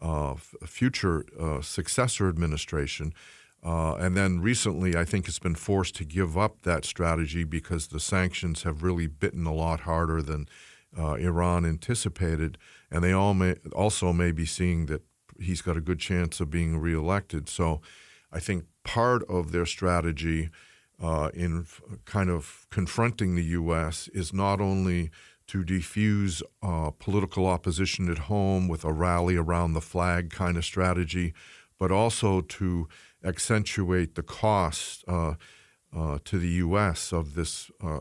uh, 0.00 0.34
future 0.64 1.26
uh, 1.38 1.60
successor 1.60 2.28
administration. 2.28 3.12
Uh, 3.62 3.96
and 3.96 4.16
then 4.16 4.40
recently, 4.40 4.96
I 4.96 5.04
think 5.04 5.28
it's 5.28 5.38
been 5.38 5.54
forced 5.54 5.94
to 5.96 6.04
give 6.04 6.38
up 6.38 6.62
that 6.62 6.86
strategy 6.86 7.44
because 7.44 7.88
the 7.88 8.00
sanctions 8.00 8.62
have 8.62 8.82
really 8.82 9.06
bitten 9.06 9.46
a 9.46 9.54
lot 9.54 9.80
harder 9.80 10.22
than 10.22 10.48
uh, 10.98 11.14
Iran 11.14 11.66
anticipated. 11.66 12.56
And 12.90 13.04
they 13.04 13.12
all 13.12 13.34
may, 13.34 13.56
also 13.72 14.12
may 14.12 14.32
be 14.32 14.46
seeing 14.46 14.86
that 14.86 15.02
he's 15.38 15.62
got 15.62 15.76
a 15.76 15.82
good 15.82 15.98
chance 15.98 16.40
of 16.40 16.50
being 16.50 16.78
reelected. 16.78 17.48
So 17.48 17.80
I 18.34 18.40
think 18.40 18.64
part 18.82 19.22
of 19.28 19.52
their 19.52 19.64
strategy 19.64 20.50
uh, 21.00 21.30
in 21.32 21.60
f- 21.60 21.80
kind 22.04 22.28
of 22.28 22.66
confronting 22.70 23.36
the 23.36 23.44
U.S. 23.44 24.08
is 24.12 24.32
not 24.32 24.60
only 24.60 25.10
to 25.46 25.62
defuse 25.62 26.42
uh, 26.62 26.90
political 26.98 27.46
opposition 27.46 28.10
at 28.10 28.18
home 28.18 28.66
with 28.66 28.84
a 28.84 28.92
rally 28.92 29.36
around 29.36 29.74
the 29.74 29.80
flag 29.80 30.30
kind 30.30 30.56
of 30.56 30.64
strategy, 30.64 31.32
but 31.78 31.92
also 31.92 32.40
to 32.40 32.88
accentuate 33.22 34.14
the 34.14 34.22
cost 34.22 35.04
uh, 35.06 35.34
uh, 35.96 36.18
to 36.24 36.38
the 36.38 36.48
U.S. 36.48 37.12
of 37.12 37.34
this 37.34 37.70
uh, 37.82 38.00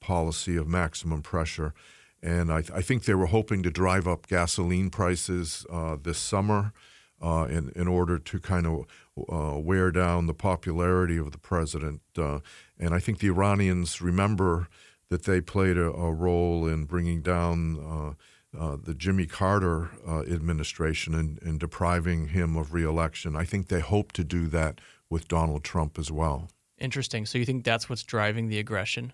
policy 0.00 0.56
of 0.56 0.68
maximum 0.68 1.20
pressure. 1.20 1.74
And 2.22 2.52
I, 2.52 2.62
th- 2.62 2.70
I, 2.72 2.80
think 2.80 3.04
they 3.04 3.14
were 3.14 3.26
hoping 3.26 3.62
to 3.64 3.70
drive 3.70 4.06
up 4.06 4.28
gasoline 4.28 4.90
prices 4.90 5.66
uh, 5.70 5.96
this 6.00 6.18
summer 6.18 6.72
in, 7.20 7.72
in 7.74 7.88
order 7.88 8.18
to 8.18 8.38
kind 8.38 8.66
of 8.66 8.84
uh, 9.16 9.58
wear 9.58 9.90
down 9.90 10.26
the 10.26 10.34
popularity 10.34 11.16
of 11.16 11.32
the 11.32 11.38
president. 11.38 12.00
Uh, 12.16 12.40
and 12.78 12.94
I 12.94 12.98
think 12.98 13.18
the 13.18 13.28
Iranians 13.28 14.02
remember 14.02 14.68
that 15.08 15.24
they 15.24 15.40
played 15.40 15.76
a, 15.76 15.90
a 15.90 16.12
role 16.12 16.66
in 16.66 16.84
bringing 16.84 17.22
down 17.22 17.78
uh, 17.78 18.58
uh, 18.58 18.76
the 18.82 18.94
Jimmy 18.94 19.26
Carter 19.26 19.90
uh, 20.06 20.22
administration 20.22 21.14
and, 21.14 21.40
and 21.42 21.58
depriving 21.58 22.28
him 22.28 22.56
of 22.56 22.72
reelection. 22.72 23.36
I 23.36 23.44
think 23.44 23.68
they 23.68 23.80
hope 23.80 24.12
to 24.12 24.24
do 24.24 24.46
that 24.48 24.80
with 25.10 25.28
Donald 25.28 25.64
Trump 25.64 25.98
as 25.98 26.10
well. 26.10 26.48
Interesting. 26.78 27.26
So 27.26 27.38
you 27.38 27.44
think 27.44 27.64
that's 27.64 27.88
what's 27.88 28.02
driving 28.02 28.48
the 28.48 28.58
aggression? 28.58 29.12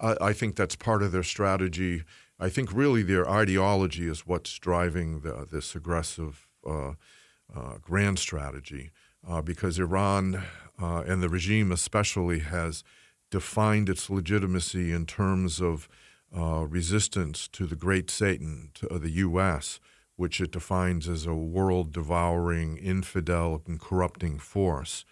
I, 0.00 0.16
I 0.20 0.32
think 0.32 0.56
that's 0.56 0.76
part 0.76 1.02
of 1.02 1.12
their 1.12 1.22
strategy. 1.22 2.04
I 2.38 2.48
think 2.48 2.72
really 2.72 3.02
their 3.02 3.28
ideology 3.28 4.08
is 4.08 4.26
what's 4.26 4.58
driving 4.58 5.20
the, 5.20 5.46
this 5.50 5.74
aggressive 5.74 6.46
uh, 6.68 6.92
grand 7.80 8.18
strategy, 8.18 8.90
uh, 9.26 9.42
because 9.42 9.78
Iran 9.78 10.42
uh, 10.80 11.02
and 11.06 11.22
the 11.22 11.28
regime 11.28 11.72
especially 11.72 12.40
has 12.40 12.84
defined 13.30 13.88
its 13.88 14.08
legitimacy 14.10 14.92
in 14.92 15.06
terms 15.06 15.60
of 15.60 15.88
uh, 16.36 16.66
resistance 16.68 17.48
to 17.48 17.66
the 17.66 17.76
great 17.76 18.10
Satan, 18.10 18.70
to 18.74 18.86
the 18.98 19.10
U.S., 19.10 19.80
which 20.16 20.40
it 20.40 20.50
defines 20.50 21.08
as 21.08 21.26
a 21.26 21.34
world 21.34 21.92
devouring, 21.92 22.76
infidel, 22.78 23.62
and 23.66 23.80
corrupting 23.80 24.38
force. 24.38 25.04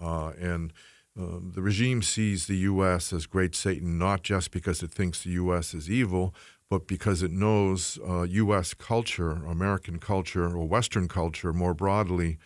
Uh, 0.00 0.32
and 0.38 0.72
um, 1.16 1.52
the 1.54 1.62
regime 1.62 2.02
sees 2.02 2.46
the 2.46 2.56
U.S. 2.58 3.12
as 3.12 3.26
great 3.26 3.54
Satan 3.54 3.98
not 3.98 4.22
just 4.22 4.50
because 4.50 4.82
it 4.82 4.90
thinks 4.90 5.22
the 5.22 5.30
U.S. 5.30 5.74
is 5.74 5.90
evil, 5.90 6.34
but 6.70 6.86
because 6.86 7.22
it 7.22 7.30
knows 7.30 7.98
uh, 8.08 8.22
U.S. 8.22 8.74
culture, 8.74 9.30
American 9.30 9.98
culture, 9.98 10.56
or 10.56 10.66
Western 10.66 11.08
culture 11.08 11.52
more 11.52 11.74
broadly. 11.74 12.38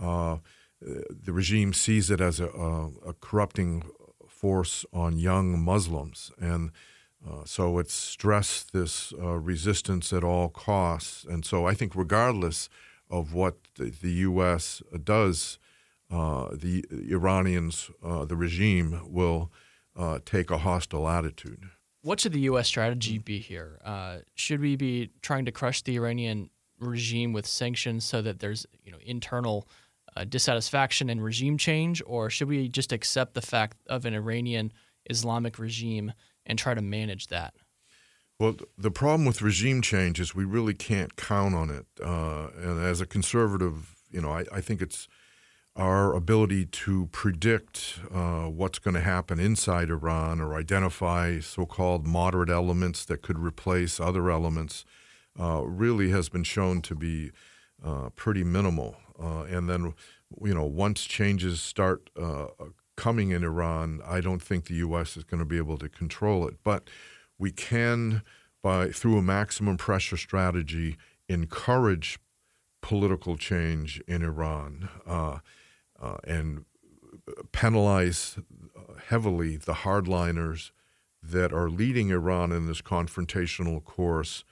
Uh, 0.00 0.38
the 0.80 1.32
regime 1.32 1.72
sees 1.72 2.10
it 2.10 2.20
as 2.20 2.38
a, 2.38 2.48
a, 2.48 2.90
a 3.08 3.14
corrupting 3.20 3.82
force 4.28 4.86
on 4.92 5.18
young 5.18 5.58
Muslims. 5.58 6.30
And 6.38 6.70
uh, 7.26 7.44
so 7.44 7.78
it's 7.78 7.94
stressed 7.94 8.72
this 8.72 9.12
uh, 9.20 9.38
resistance 9.38 10.12
at 10.12 10.22
all 10.22 10.48
costs. 10.48 11.24
And 11.24 11.44
so 11.44 11.66
I 11.66 11.74
think, 11.74 11.96
regardless 11.96 12.68
of 13.10 13.34
what 13.34 13.56
the, 13.74 13.90
the 13.90 14.12
U.S. 14.12 14.82
does, 15.02 15.58
uh, 16.10 16.50
the 16.52 16.84
Iranians, 17.10 17.90
uh, 18.04 18.24
the 18.24 18.36
regime, 18.36 19.00
will 19.04 19.50
take 20.24 20.48
a 20.48 20.58
hostile 20.58 21.08
attitude. 21.08 21.70
What 22.08 22.20
should 22.20 22.32
the 22.32 22.40
U.S. 22.52 22.66
strategy 22.66 23.18
be 23.18 23.38
here? 23.38 23.78
Uh, 23.84 24.20
should 24.34 24.62
we 24.62 24.76
be 24.76 25.10
trying 25.20 25.44
to 25.44 25.52
crush 25.52 25.82
the 25.82 25.94
Iranian 25.96 26.48
regime 26.80 27.34
with 27.34 27.46
sanctions 27.46 28.02
so 28.02 28.22
that 28.22 28.38
there's 28.38 28.64
you 28.82 28.90
know 28.90 28.96
internal 29.04 29.68
uh, 30.16 30.24
dissatisfaction 30.24 31.10
and 31.10 31.22
regime 31.22 31.58
change, 31.58 32.02
or 32.06 32.30
should 32.30 32.48
we 32.48 32.70
just 32.70 32.92
accept 32.92 33.34
the 33.34 33.42
fact 33.42 33.76
of 33.88 34.06
an 34.06 34.14
Iranian 34.14 34.72
Islamic 35.10 35.58
regime 35.58 36.14
and 36.46 36.58
try 36.58 36.72
to 36.72 36.80
manage 36.80 37.26
that? 37.26 37.52
Well, 38.40 38.56
the 38.78 38.90
problem 38.90 39.26
with 39.26 39.42
regime 39.42 39.82
change 39.82 40.18
is 40.18 40.34
we 40.34 40.46
really 40.46 40.72
can't 40.72 41.14
count 41.14 41.54
on 41.54 41.68
it. 41.68 41.84
Uh, 42.02 42.48
and 42.56 42.82
as 42.82 43.02
a 43.02 43.06
conservative, 43.06 43.96
you 44.10 44.22
know, 44.22 44.32
I, 44.32 44.46
I, 44.50 44.62
think 44.62 44.80
it's 44.80 45.08
our 45.78 46.12
ability 46.12 46.66
to 46.66 47.06
predict 47.12 48.00
uh, 48.12 48.46
what's 48.46 48.80
going 48.80 48.94
to 48.94 49.00
happen 49.00 49.38
inside 49.38 49.90
Iran 49.90 50.40
or 50.40 50.56
identify 50.56 51.38
so 51.38 51.66
called 51.66 52.04
moderate 52.04 52.50
elements 52.50 53.04
that 53.04 53.22
could 53.22 53.38
replace 53.38 54.00
other 54.00 54.28
elements 54.28 54.84
uh, 55.38 55.62
really 55.64 56.10
has 56.10 56.28
been 56.28 56.42
shown 56.42 56.82
to 56.82 56.96
be 56.96 57.30
uh, 57.84 58.08
pretty 58.16 58.42
minimal. 58.42 58.96
Uh, 59.22 59.42
and 59.42 59.70
then, 59.70 59.94
you 60.42 60.52
know, 60.52 60.64
once 60.64 61.04
changes 61.04 61.60
start 61.60 62.10
uh, 62.20 62.46
coming 62.96 63.30
in 63.30 63.44
Iran, 63.44 64.00
I 64.04 64.20
don't 64.20 64.42
think 64.42 64.64
the 64.64 64.74
U.S. 64.74 65.16
is 65.16 65.22
going 65.22 65.38
to 65.38 65.46
be 65.46 65.58
able 65.58 65.78
to 65.78 65.88
control 65.88 66.48
it. 66.48 66.56
But 66.64 66.90
we 67.38 67.52
can, 67.52 68.22
by 68.64 68.90
through 68.90 69.16
a 69.16 69.22
maximum 69.22 69.76
pressure 69.76 70.16
strategy, 70.16 70.96
encourage 71.28 72.18
political 72.82 73.36
change 73.36 74.02
in 74.08 74.24
Iran 74.24 74.88
uh, 76.00 76.06
uh, 76.06 76.16
and 76.24 76.64
penalize 77.52 78.38
heavily 79.08 79.56
the 79.56 79.74
hardliners 79.74 80.70
that 81.22 81.52
are 81.52 81.68
leading 81.68 82.10
Iran 82.10 82.52
in 82.52 82.66
this 82.66 82.80
confrontational 82.80 83.84
course 83.84 84.44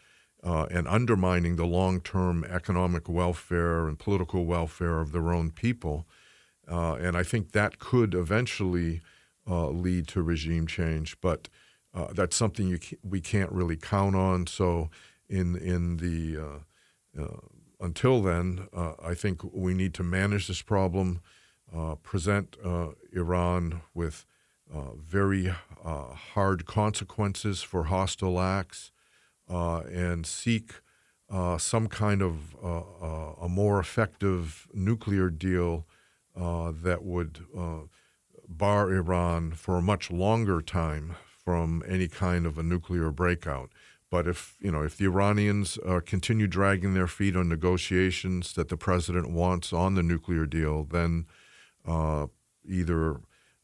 uh, 0.42 0.66
and 0.70 0.86
undermining 0.86 1.56
the 1.56 1.66
long 1.66 2.00
term 2.00 2.44
economic 2.44 3.08
welfare 3.08 3.88
and 3.88 3.98
political 3.98 4.44
welfare 4.44 5.00
of 5.00 5.12
their 5.12 5.32
own 5.32 5.50
people. 5.50 6.06
Uh, 6.70 6.94
and 6.94 7.16
I 7.16 7.22
think 7.22 7.52
that 7.52 7.78
could 7.78 8.14
eventually 8.14 9.00
uh, 9.48 9.68
lead 9.68 10.08
to 10.08 10.22
regime 10.22 10.66
change, 10.66 11.20
but 11.20 11.48
uh, 11.94 12.12
that's 12.12 12.36
something 12.36 12.76
ca- 12.78 12.98
we 13.02 13.20
can't 13.20 13.50
really 13.52 13.76
count 13.76 14.16
on. 14.16 14.46
So, 14.46 14.90
in 15.28 15.56
in 15.56 15.96
the 15.96 16.36
uh, 16.36 17.22
uh, 17.22 17.40
until 17.80 18.22
then, 18.22 18.68
I 19.02 19.14
think 19.14 19.42
we 19.52 19.74
need 19.74 19.94
to 19.94 20.02
manage 20.02 20.48
this 20.48 20.62
problem, 20.62 21.20
present 22.02 22.56
Iran 23.12 23.82
with 23.94 24.24
very 24.96 25.52
hard 26.34 26.66
consequences 26.66 27.62
for 27.62 27.84
hostile 27.84 28.40
acts 28.40 28.90
uh, 29.48 29.80
and 29.92 30.26
seek 30.26 30.72
uh, 31.28 31.58
some 31.58 31.88
kind 31.88 32.22
of 32.22 32.54
uh, 32.62 32.80
uh 32.80 33.32
a 33.42 33.48
more 33.48 33.80
effective 33.80 34.68
nuclear 34.72 35.28
deal 35.28 35.86
uh, 36.36 36.72
that 36.82 37.04
would 37.04 37.44
uh, 37.56 37.80
bar 38.48 38.92
Iran 38.92 39.52
for 39.52 39.78
a 39.78 39.82
much 39.82 40.10
longer 40.10 40.60
time 40.60 41.16
from 41.44 41.82
any 41.86 42.08
kind 42.08 42.46
of 42.46 42.58
a 42.58 42.62
nuclear 42.62 43.10
breakout. 43.10 43.70
But 44.08 44.28
if 44.28 44.56
you 44.60 44.70
know 44.70 44.82
if 44.82 44.96
the 44.96 45.06
Iranians 45.06 45.78
continue 46.04 46.46
dragging 46.46 46.94
their 46.94 47.08
feet 47.08 47.36
on 47.36 47.48
negotiations 47.48 48.52
that 48.54 48.68
the 48.68 48.76
president 48.76 49.30
wants 49.30 49.72
on 49.72 49.94
the 49.94 50.02
nuclear 50.02 50.46
deal, 50.46 50.84
then 50.84 51.26
either 51.86 53.20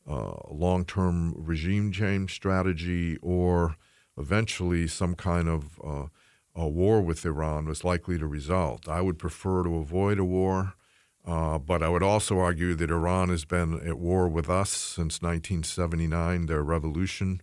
a 0.06 0.52
long-term 0.52 1.34
regime 1.36 1.92
change 1.92 2.34
strategy 2.34 3.16
or 3.22 3.76
eventually 4.18 4.86
some 4.86 5.14
kind 5.14 5.48
of 5.48 5.80
uh, 5.82 6.06
a 6.54 6.68
war 6.68 7.00
with 7.00 7.24
Iran 7.24 7.66
was 7.66 7.84
likely 7.84 8.18
to 8.18 8.26
result. 8.26 8.88
I 8.88 9.00
would 9.00 9.18
prefer 9.18 9.62
to 9.62 9.76
avoid 9.76 10.18
a 10.18 10.24
war, 10.24 10.74
uh, 11.24 11.58
but 11.58 11.82
I 11.82 11.88
would 11.88 12.02
also 12.02 12.38
argue 12.38 12.74
that 12.74 12.90
Iran 12.90 13.30
has 13.30 13.44
been 13.44 13.80
at 13.86 13.98
war 13.98 14.28
with 14.28 14.50
us 14.50 14.70
since 14.70 15.22
1979, 15.22 16.46
their 16.46 16.62
revolution. 16.62 17.40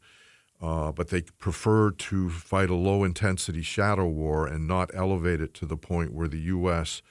Uh, 0.61 0.91
but 0.91 1.07
they 1.07 1.21
prefer 1.21 1.89
to 1.89 2.29
fight 2.29 2.69
a 2.69 2.75
low 2.75 3.05
intensity 3.05 3.61
shadow 3.61 4.05
war 4.05 4.45
and 4.45 4.67
not 4.67 4.91
elevate 4.93 5.39
it 5.39 5.53
to 5.53 5.65
the 5.65 5.77
point 5.77 6.13
where 6.13 6.27
the 6.27 6.41
U.S. 6.41 7.01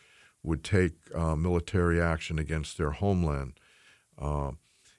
would 0.42 0.64
take 0.64 0.92
uh, 1.14 1.36
military 1.36 2.00
action 2.00 2.38
against 2.38 2.78
their 2.78 2.92
homeland. 2.92 3.54
Uh, 4.18 4.52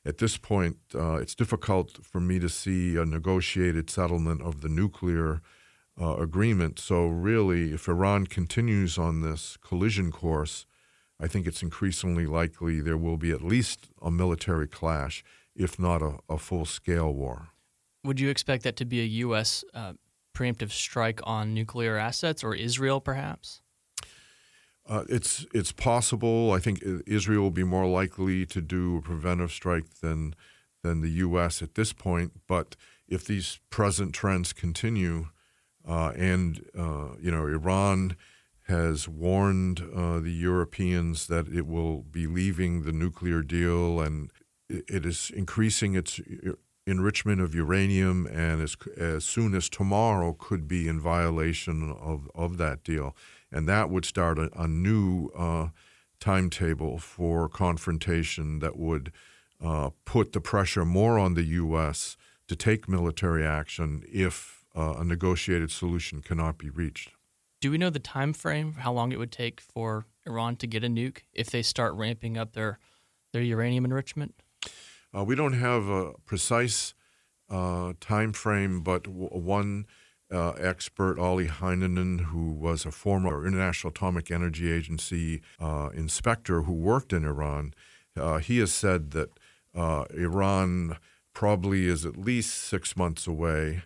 at 0.05 0.17
this 0.17 0.37
point, 0.37 0.77
uh, 0.95 1.15
it's 1.15 1.35
difficult 1.35 2.03
for 2.03 2.19
me 2.19 2.39
to 2.39 2.49
see 2.49 2.95
a 2.95 3.05
negotiated 3.05 3.89
settlement 3.89 4.41
of 4.41 4.61
the 4.61 4.69
nuclear 4.69 5.41
uh, 5.99 6.15
agreement. 6.15 6.79
So, 6.79 7.07
really, 7.07 7.73
if 7.73 7.87
Iran 7.87 8.25
continues 8.25 8.97
on 8.97 9.21
this 9.21 9.57
collision 9.57 10.11
course, 10.11 10.65
I 11.19 11.27
think 11.27 11.45
it's 11.45 11.61
increasingly 11.61 12.25
likely 12.25 12.79
there 12.79 12.97
will 12.97 13.17
be 13.17 13.31
at 13.31 13.41
least 13.41 13.89
a 14.01 14.09
military 14.09 14.67
clash, 14.67 15.23
if 15.55 15.77
not 15.77 16.01
a, 16.01 16.19
a 16.29 16.37
full 16.37 16.65
scale 16.65 17.13
war. 17.13 17.49
Would 18.05 18.21
you 18.21 18.29
expect 18.29 18.63
that 18.63 18.77
to 18.77 18.85
be 18.85 19.01
a 19.01 19.05
U.S. 19.25 19.65
Uh, 19.73 19.93
preemptive 20.33 20.71
strike 20.71 21.19
on 21.25 21.53
nuclear 21.53 21.97
assets 21.97 22.43
or 22.43 22.55
Israel, 22.55 23.01
perhaps? 23.01 23.61
Uh, 24.89 25.03
it's 25.07 25.45
it's 25.53 25.71
possible. 25.71 26.51
I 26.51 26.59
think 26.59 26.81
Israel 27.05 27.43
will 27.43 27.51
be 27.51 27.63
more 27.63 27.85
likely 27.85 28.45
to 28.47 28.59
do 28.59 28.97
a 28.97 29.01
preventive 29.01 29.51
strike 29.51 29.99
than 30.01 30.33
than 30.81 31.01
the 31.01 31.11
U.S. 31.27 31.61
at 31.61 31.75
this 31.75 31.93
point. 31.93 32.31
But 32.47 32.75
if 33.07 33.23
these 33.23 33.59
present 33.69 34.15
trends 34.15 34.51
continue, 34.51 35.27
uh, 35.87 36.13
and 36.15 36.65
uh, 36.75 37.09
you 37.21 37.29
know 37.29 37.45
Iran 37.45 38.17
has 38.63 39.07
warned 39.07 39.83
uh, 39.95 40.19
the 40.19 40.31
Europeans 40.31 41.27
that 41.27 41.47
it 41.47 41.67
will 41.67 42.01
be 42.01 42.25
leaving 42.25 42.83
the 42.83 42.91
nuclear 42.91 43.43
deal, 43.43 44.01
and 44.01 44.31
it 44.69 45.05
is 45.05 45.31
increasing 45.35 45.93
its 45.95 46.19
enrichment 46.87 47.41
of 47.41 47.53
uranium, 47.53 48.25
and 48.25 48.59
as 48.59 48.75
as 48.97 49.23
soon 49.23 49.53
as 49.53 49.69
tomorrow 49.69 50.33
could 50.33 50.67
be 50.67 50.87
in 50.87 50.99
violation 50.99 51.91
of 51.91 52.27
of 52.33 52.57
that 52.57 52.83
deal 52.83 53.15
and 53.51 53.67
that 53.67 53.89
would 53.89 54.05
start 54.05 54.37
a, 54.37 54.49
a 54.55 54.67
new 54.67 55.29
uh, 55.35 55.69
timetable 56.19 56.97
for 56.97 57.47
confrontation 57.49 58.59
that 58.59 58.77
would 58.77 59.11
uh, 59.63 59.89
put 60.05 60.33
the 60.33 60.41
pressure 60.41 60.85
more 60.85 61.17
on 61.19 61.33
the 61.33 61.43
U.S. 61.43 62.17
to 62.47 62.55
take 62.55 62.87
military 62.87 63.45
action 63.45 64.03
if 64.07 64.65
uh, 64.75 64.95
a 64.97 65.03
negotiated 65.03 65.71
solution 65.71 66.21
cannot 66.21 66.57
be 66.57 66.69
reached. 66.69 67.11
Do 67.61 67.71
we 67.71 67.77
know 67.77 67.89
the 67.89 67.99
time 67.99 68.33
frame? 68.33 68.73
How 68.73 68.93
long 68.93 69.11
it 69.11 69.19
would 69.19 69.31
take 69.31 69.59
for 69.59 70.05
Iran 70.25 70.55
to 70.57 70.67
get 70.67 70.83
a 70.83 70.87
nuke 70.87 71.19
if 71.33 71.49
they 71.49 71.61
start 71.61 71.93
ramping 71.93 72.37
up 72.37 72.53
their 72.53 72.79
their 73.33 73.41
uranium 73.41 73.85
enrichment? 73.85 74.35
Uh, 75.15 75.23
we 75.23 75.35
don't 75.35 75.53
have 75.53 75.87
a 75.87 76.13
precise 76.25 76.93
uh, 77.49 77.93
time 77.99 78.31
frame, 78.31 78.81
but 78.81 79.03
w- 79.03 79.27
one 79.29 79.85
uh, 80.31 80.51
expert, 80.51 81.17
Olli 81.17 81.47
Heinonen, 81.47 82.25
who 82.25 82.51
was 82.51 82.85
a 82.85 82.91
former 82.91 83.45
International 83.45 83.91
Atomic 83.91 84.29
Energy 84.29 84.71
Agency 84.71 85.41
uh, 85.59 85.89
inspector 85.93 86.63
who 86.63 86.73
worked 86.73 87.13
in 87.13 87.25
Iran, 87.25 87.73
uh, 88.15 88.37
he 88.37 88.59
has 88.59 88.71
said 88.71 89.11
that 89.11 89.29
uh, 89.75 90.05
Iran 90.13 90.97
probably 91.33 91.87
is 91.87 92.05
at 92.05 92.17
least 92.17 92.53
six 92.55 92.95
months 92.95 93.27
away, 93.27 93.83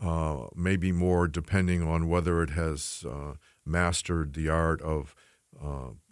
uh, 0.00 0.46
maybe 0.54 0.92
more, 0.92 1.28
depending 1.28 1.82
on 1.82 2.08
whether 2.08 2.42
it 2.42 2.50
has 2.50 3.04
uh, 3.08 3.34
mastered 3.64 4.34
the 4.34 4.48
art 4.48 4.82
of 4.82 5.14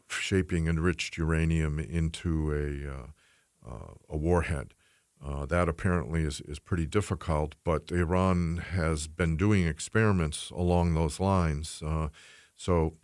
shaping 0.08 0.68
enriched 0.68 1.18
uranium 1.18 1.78
into 1.78 2.52
a, 2.52 3.68
a 4.08 4.16
warhead. 4.16 4.72
Uh, 5.22 5.46
that 5.46 5.68
apparently 5.68 6.22
is, 6.22 6.40
is 6.42 6.58
pretty 6.58 6.86
difficult, 6.86 7.54
but 7.64 7.90
Iran 7.90 8.58
has 8.72 9.06
been 9.06 9.36
doing 9.36 9.66
experiments 9.66 10.50
along 10.50 10.94
those 10.94 11.18
lines. 11.18 11.82
Uh, 11.84 12.08
so 12.56 12.94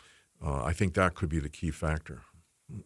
uh, 0.45 0.63
I 0.63 0.73
think 0.73 0.95
that 0.95 1.15
could 1.15 1.29
be 1.29 1.41
the 1.41 1.49
key 1.49 1.71
factor. 1.71 2.23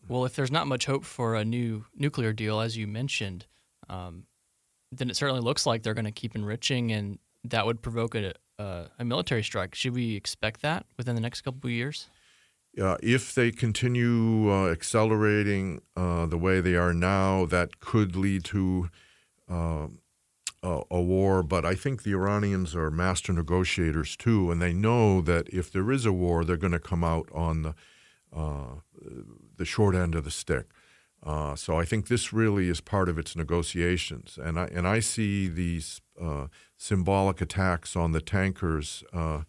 Well, 0.08 0.24
if 0.24 0.34
there's 0.34 0.52
not 0.52 0.66
much 0.66 0.86
hope 0.86 1.04
for 1.04 1.34
a 1.34 1.44
new 1.44 1.84
nuclear 1.94 2.32
deal, 2.32 2.60
as 2.60 2.76
you 2.76 2.86
mentioned, 2.86 3.46
um, 3.88 4.24
then 4.92 5.10
it 5.10 5.16
certainly 5.16 5.42
looks 5.42 5.66
like 5.66 5.82
they're 5.82 5.94
going 5.94 6.04
to 6.04 6.12
keep 6.12 6.34
enriching, 6.34 6.92
and 6.92 7.18
that 7.44 7.66
would 7.66 7.82
provoke 7.82 8.14
a, 8.14 8.34
a, 8.58 8.86
a, 8.98 9.04
military 9.04 9.42
strike. 9.42 9.74
Should 9.74 9.94
we 9.94 10.16
expect 10.16 10.62
that 10.62 10.86
within 10.96 11.14
the 11.14 11.20
next 11.20 11.42
couple 11.42 11.68
of 11.68 11.72
years? 11.72 12.08
Uh, 12.80 12.96
if 13.02 13.34
they 13.34 13.50
continue 13.50 14.50
uh, 14.50 14.70
accelerating 14.70 15.80
uh, 15.96 16.26
the 16.26 16.38
way 16.38 16.60
they 16.60 16.74
are 16.74 16.94
now, 16.94 17.44
that 17.46 17.78
could 17.78 18.16
lead 18.16 18.44
to 18.44 18.88
uh, 19.50 19.88
a, 20.62 20.80
a, 20.90 21.00
war, 21.00 21.42
but 21.42 21.64
I 21.64 21.74
think 21.74 22.02
the 22.02 22.12
Iranians 22.12 22.74
are 22.74 22.90
master 22.90 23.32
negotiators 23.32 24.16
too, 24.16 24.50
and 24.50 24.62
they 24.62 24.72
know 24.72 25.20
that 25.20 25.48
if 25.48 25.70
there 25.70 25.90
is 25.92 26.06
a 26.06 26.12
war, 26.12 26.44
they're 26.44 26.56
going 26.56 26.72
to 26.72 26.78
come 26.78 27.04
out 27.04 27.28
on 27.32 27.62
the 27.62 27.74
uh, 28.34 28.80
the 29.56 29.64
short 29.64 29.94
end 29.94 30.14
of 30.14 30.24
the 30.24 30.30
stick. 30.30 30.66
Uh, 31.22 31.54
so 31.54 31.78
I 31.78 31.84
think 31.84 32.08
this 32.08 32.32
really 32.32 32.68
is 32.68 32.80
part 32.80 33.08
of 33.08 33.18
its 33.18 33.36
negotiations, 33.36 34.38
and 34.42 34.58
I 34.58 34.66
and 34.66 34.86
I 34.86 35.00
see 35.00 35.48
these 35.48 36.00
uh, 36.20 36.48
symbolic 36.76 37.40
attacks 37.40 37.96
on 37.96 38.12
the 38.12 38.20
tankers, 38.20 39.04
uh, 39.12 39.42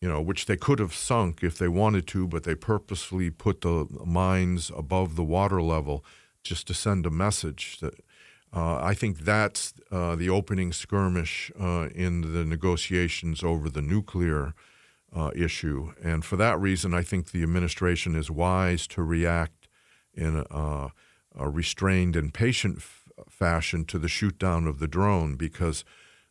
you 0.00 0.08
know, 0.08 0.22
which 0.22 0.46
they 0.46 0.56
could 0.56 0.78
have 0.78 0.94
sunk 0.94 1.42
if 1.42 1.58
they 1.58 1.68
wanted 1.68 2.06
to, 2.08 2.26
but 2.26 2.44
they 2.44 2.54
purposefully 2.54 3.30
put 3.30 3.60
the 3.60 3.86
mines 4.04 4.70
above 4.74 5.16
the 5.16 5.24
water 5.24 5.60
level 5.60 6.04
just 6.42 6.66
to 6.68 6.74
send 6.74 7.04
a 7.04 7.10
message 7.10 7.78
that 7.80 7.94
uh, 8.54 8.78
I 8.80 8.94
think 8.94 9.20
that's 9.20 9.74
uh, 9.90 10.16
the 10.16 10.30
opening 10.30 10.72
skirmish 10.72 11.52
uh, 11.60 11.88
in 11.94 12.32
the 12.32 12.44
negotiations 12.44 13.42
over 13.42 13.68
the 13.68 13.82
nuclear 13.82 14.54
uh, 15.14 15.30
issue. 15.34 15.92
And 16.02 16.24
for 16.24 16.36
that 16.36 16.58
reason, 16.58 16.94
I 16.94 17.02
think 17.02 17.30
the 17.30 17.42
administration 17.42 18.14
is 18.14 18.30
wise 18.30 18.86
to 18.88 19.02
react 19.02 19.68
in 20.14 20.44
a, 20.50 20.92
a 21.36 21.48
restrained 21.48 22.16
and 22.16 22.32
patient 22.32 22.78
f- 22.78 23.08
fashion 23.28 23.84
to 23.86 23.98
the 23.98 24.08
shoot 24.08 24.38
down 24.38 24.66
of 24.66 24.78
the 24.78 24.88
drone 24.88 25.36
because 25.36 25.84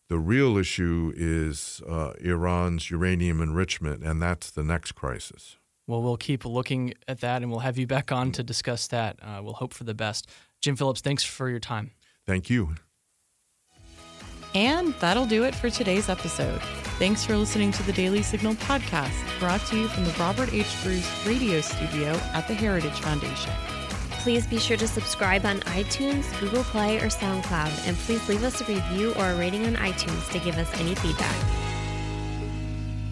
the 0.10 0.18
real 0.18 0.58
issue 0.58 1.14
is 1.16 1.82
uh, 1.88 2.14
Iran's 2.20 2.90
uranium 2.90 3.42
enrichment, 3.42 4.04
and 4.04 4.22
that's 4.22 4.50
the 4.52 4.64
next 4.64 4.94
crisis. 4.94 5.58
Well, 5.86 6.02
we'll 6.02 6.18
keep 6.18 6.46
looking 6.46 6.94
at 7.08 7.22
that 7.22 7.42
and 7.42 7.50
we'll 7.52 7.62
have 7.62 7.78
you 7.78 7.88
back 7.88 8.12
on 8.12 8.32
to 8.34 8.44
discuss 8.44 8.88
that. 8.88 9.18
Uh, 9.22 9.40
we'll 9.42 9.54
hope 9.54 9.74
for 9.74 9.86
the 9.86 9.94
best. 9.94 10.30
Jim 10.62 10.76
Phillips, 10.76 11.02
thanks 11.02 11.24
for 11.24 11.50
your 11.50 11.60
time. 11.60 11.92
Thank 12.28 12.50
you. 12.50 12.76
And 14.54 14.94
that'll 14.96 15.26
do 15.26 15.44
it 15.44 15.56
for 15.56 15.70
today's 15.70 16.10
episode. 16.10 16.62
Thanks 17.00 17.24
for 17.24 17.38
listening 17.38 17.72
to 17.74 17.84
the 17.84 17.94
Daily 17.94 18.22
Signal 18.22 18.56
podcast, 18.56 19.14
brought 19.40 19.62
to 19.68 19.78
you 19.78 19.88
from 19.88 20.04
the 20.04 20.12
Robert 20.20 20.52
H. 20.54 20.76
Bruce 20.84 21.26
radio 21.26 21.62
studio 21.62 22.10
at 22.34 22.48
the 22.48 22.54
Heritage 22.54 23.00
Foundation. 23.00 23.54
Please 24.24 24.46
be 24.48 24.58
sure 24.58 24.78
to 24.78 24.88
subscribe 24.88 25.46
on 25.46 25.60
iTunes, 25.62 26.26
Google 26.40 26.64
Play, 26.64 26.98
or 26.98 27.08
SoundCloud, 27.08 27.88
and 27.88 27.96
please 27.98 28.28
leave 28.28 28.44
us 28.44 28.60
a 28.60 28.66
review 28.66 29.14
or 29.14 29.30
a 29.30 29.38
rating 29.38 29.66
on 29.66 29.76
iTunes 29.76 30.30
to 30.32 30.40
give 30.40 30.58
us 30.58 30.70
any 30.82 30.96
feedback. 30.96 31.36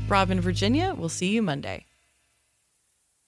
Rob 0.09 0.29
in 0.31 0.41
Virginia, 0.41 0.93
we'll 0.97 1.09
see 1.09 1.29
you 1.29 1.41
Monday. 1.41 1.85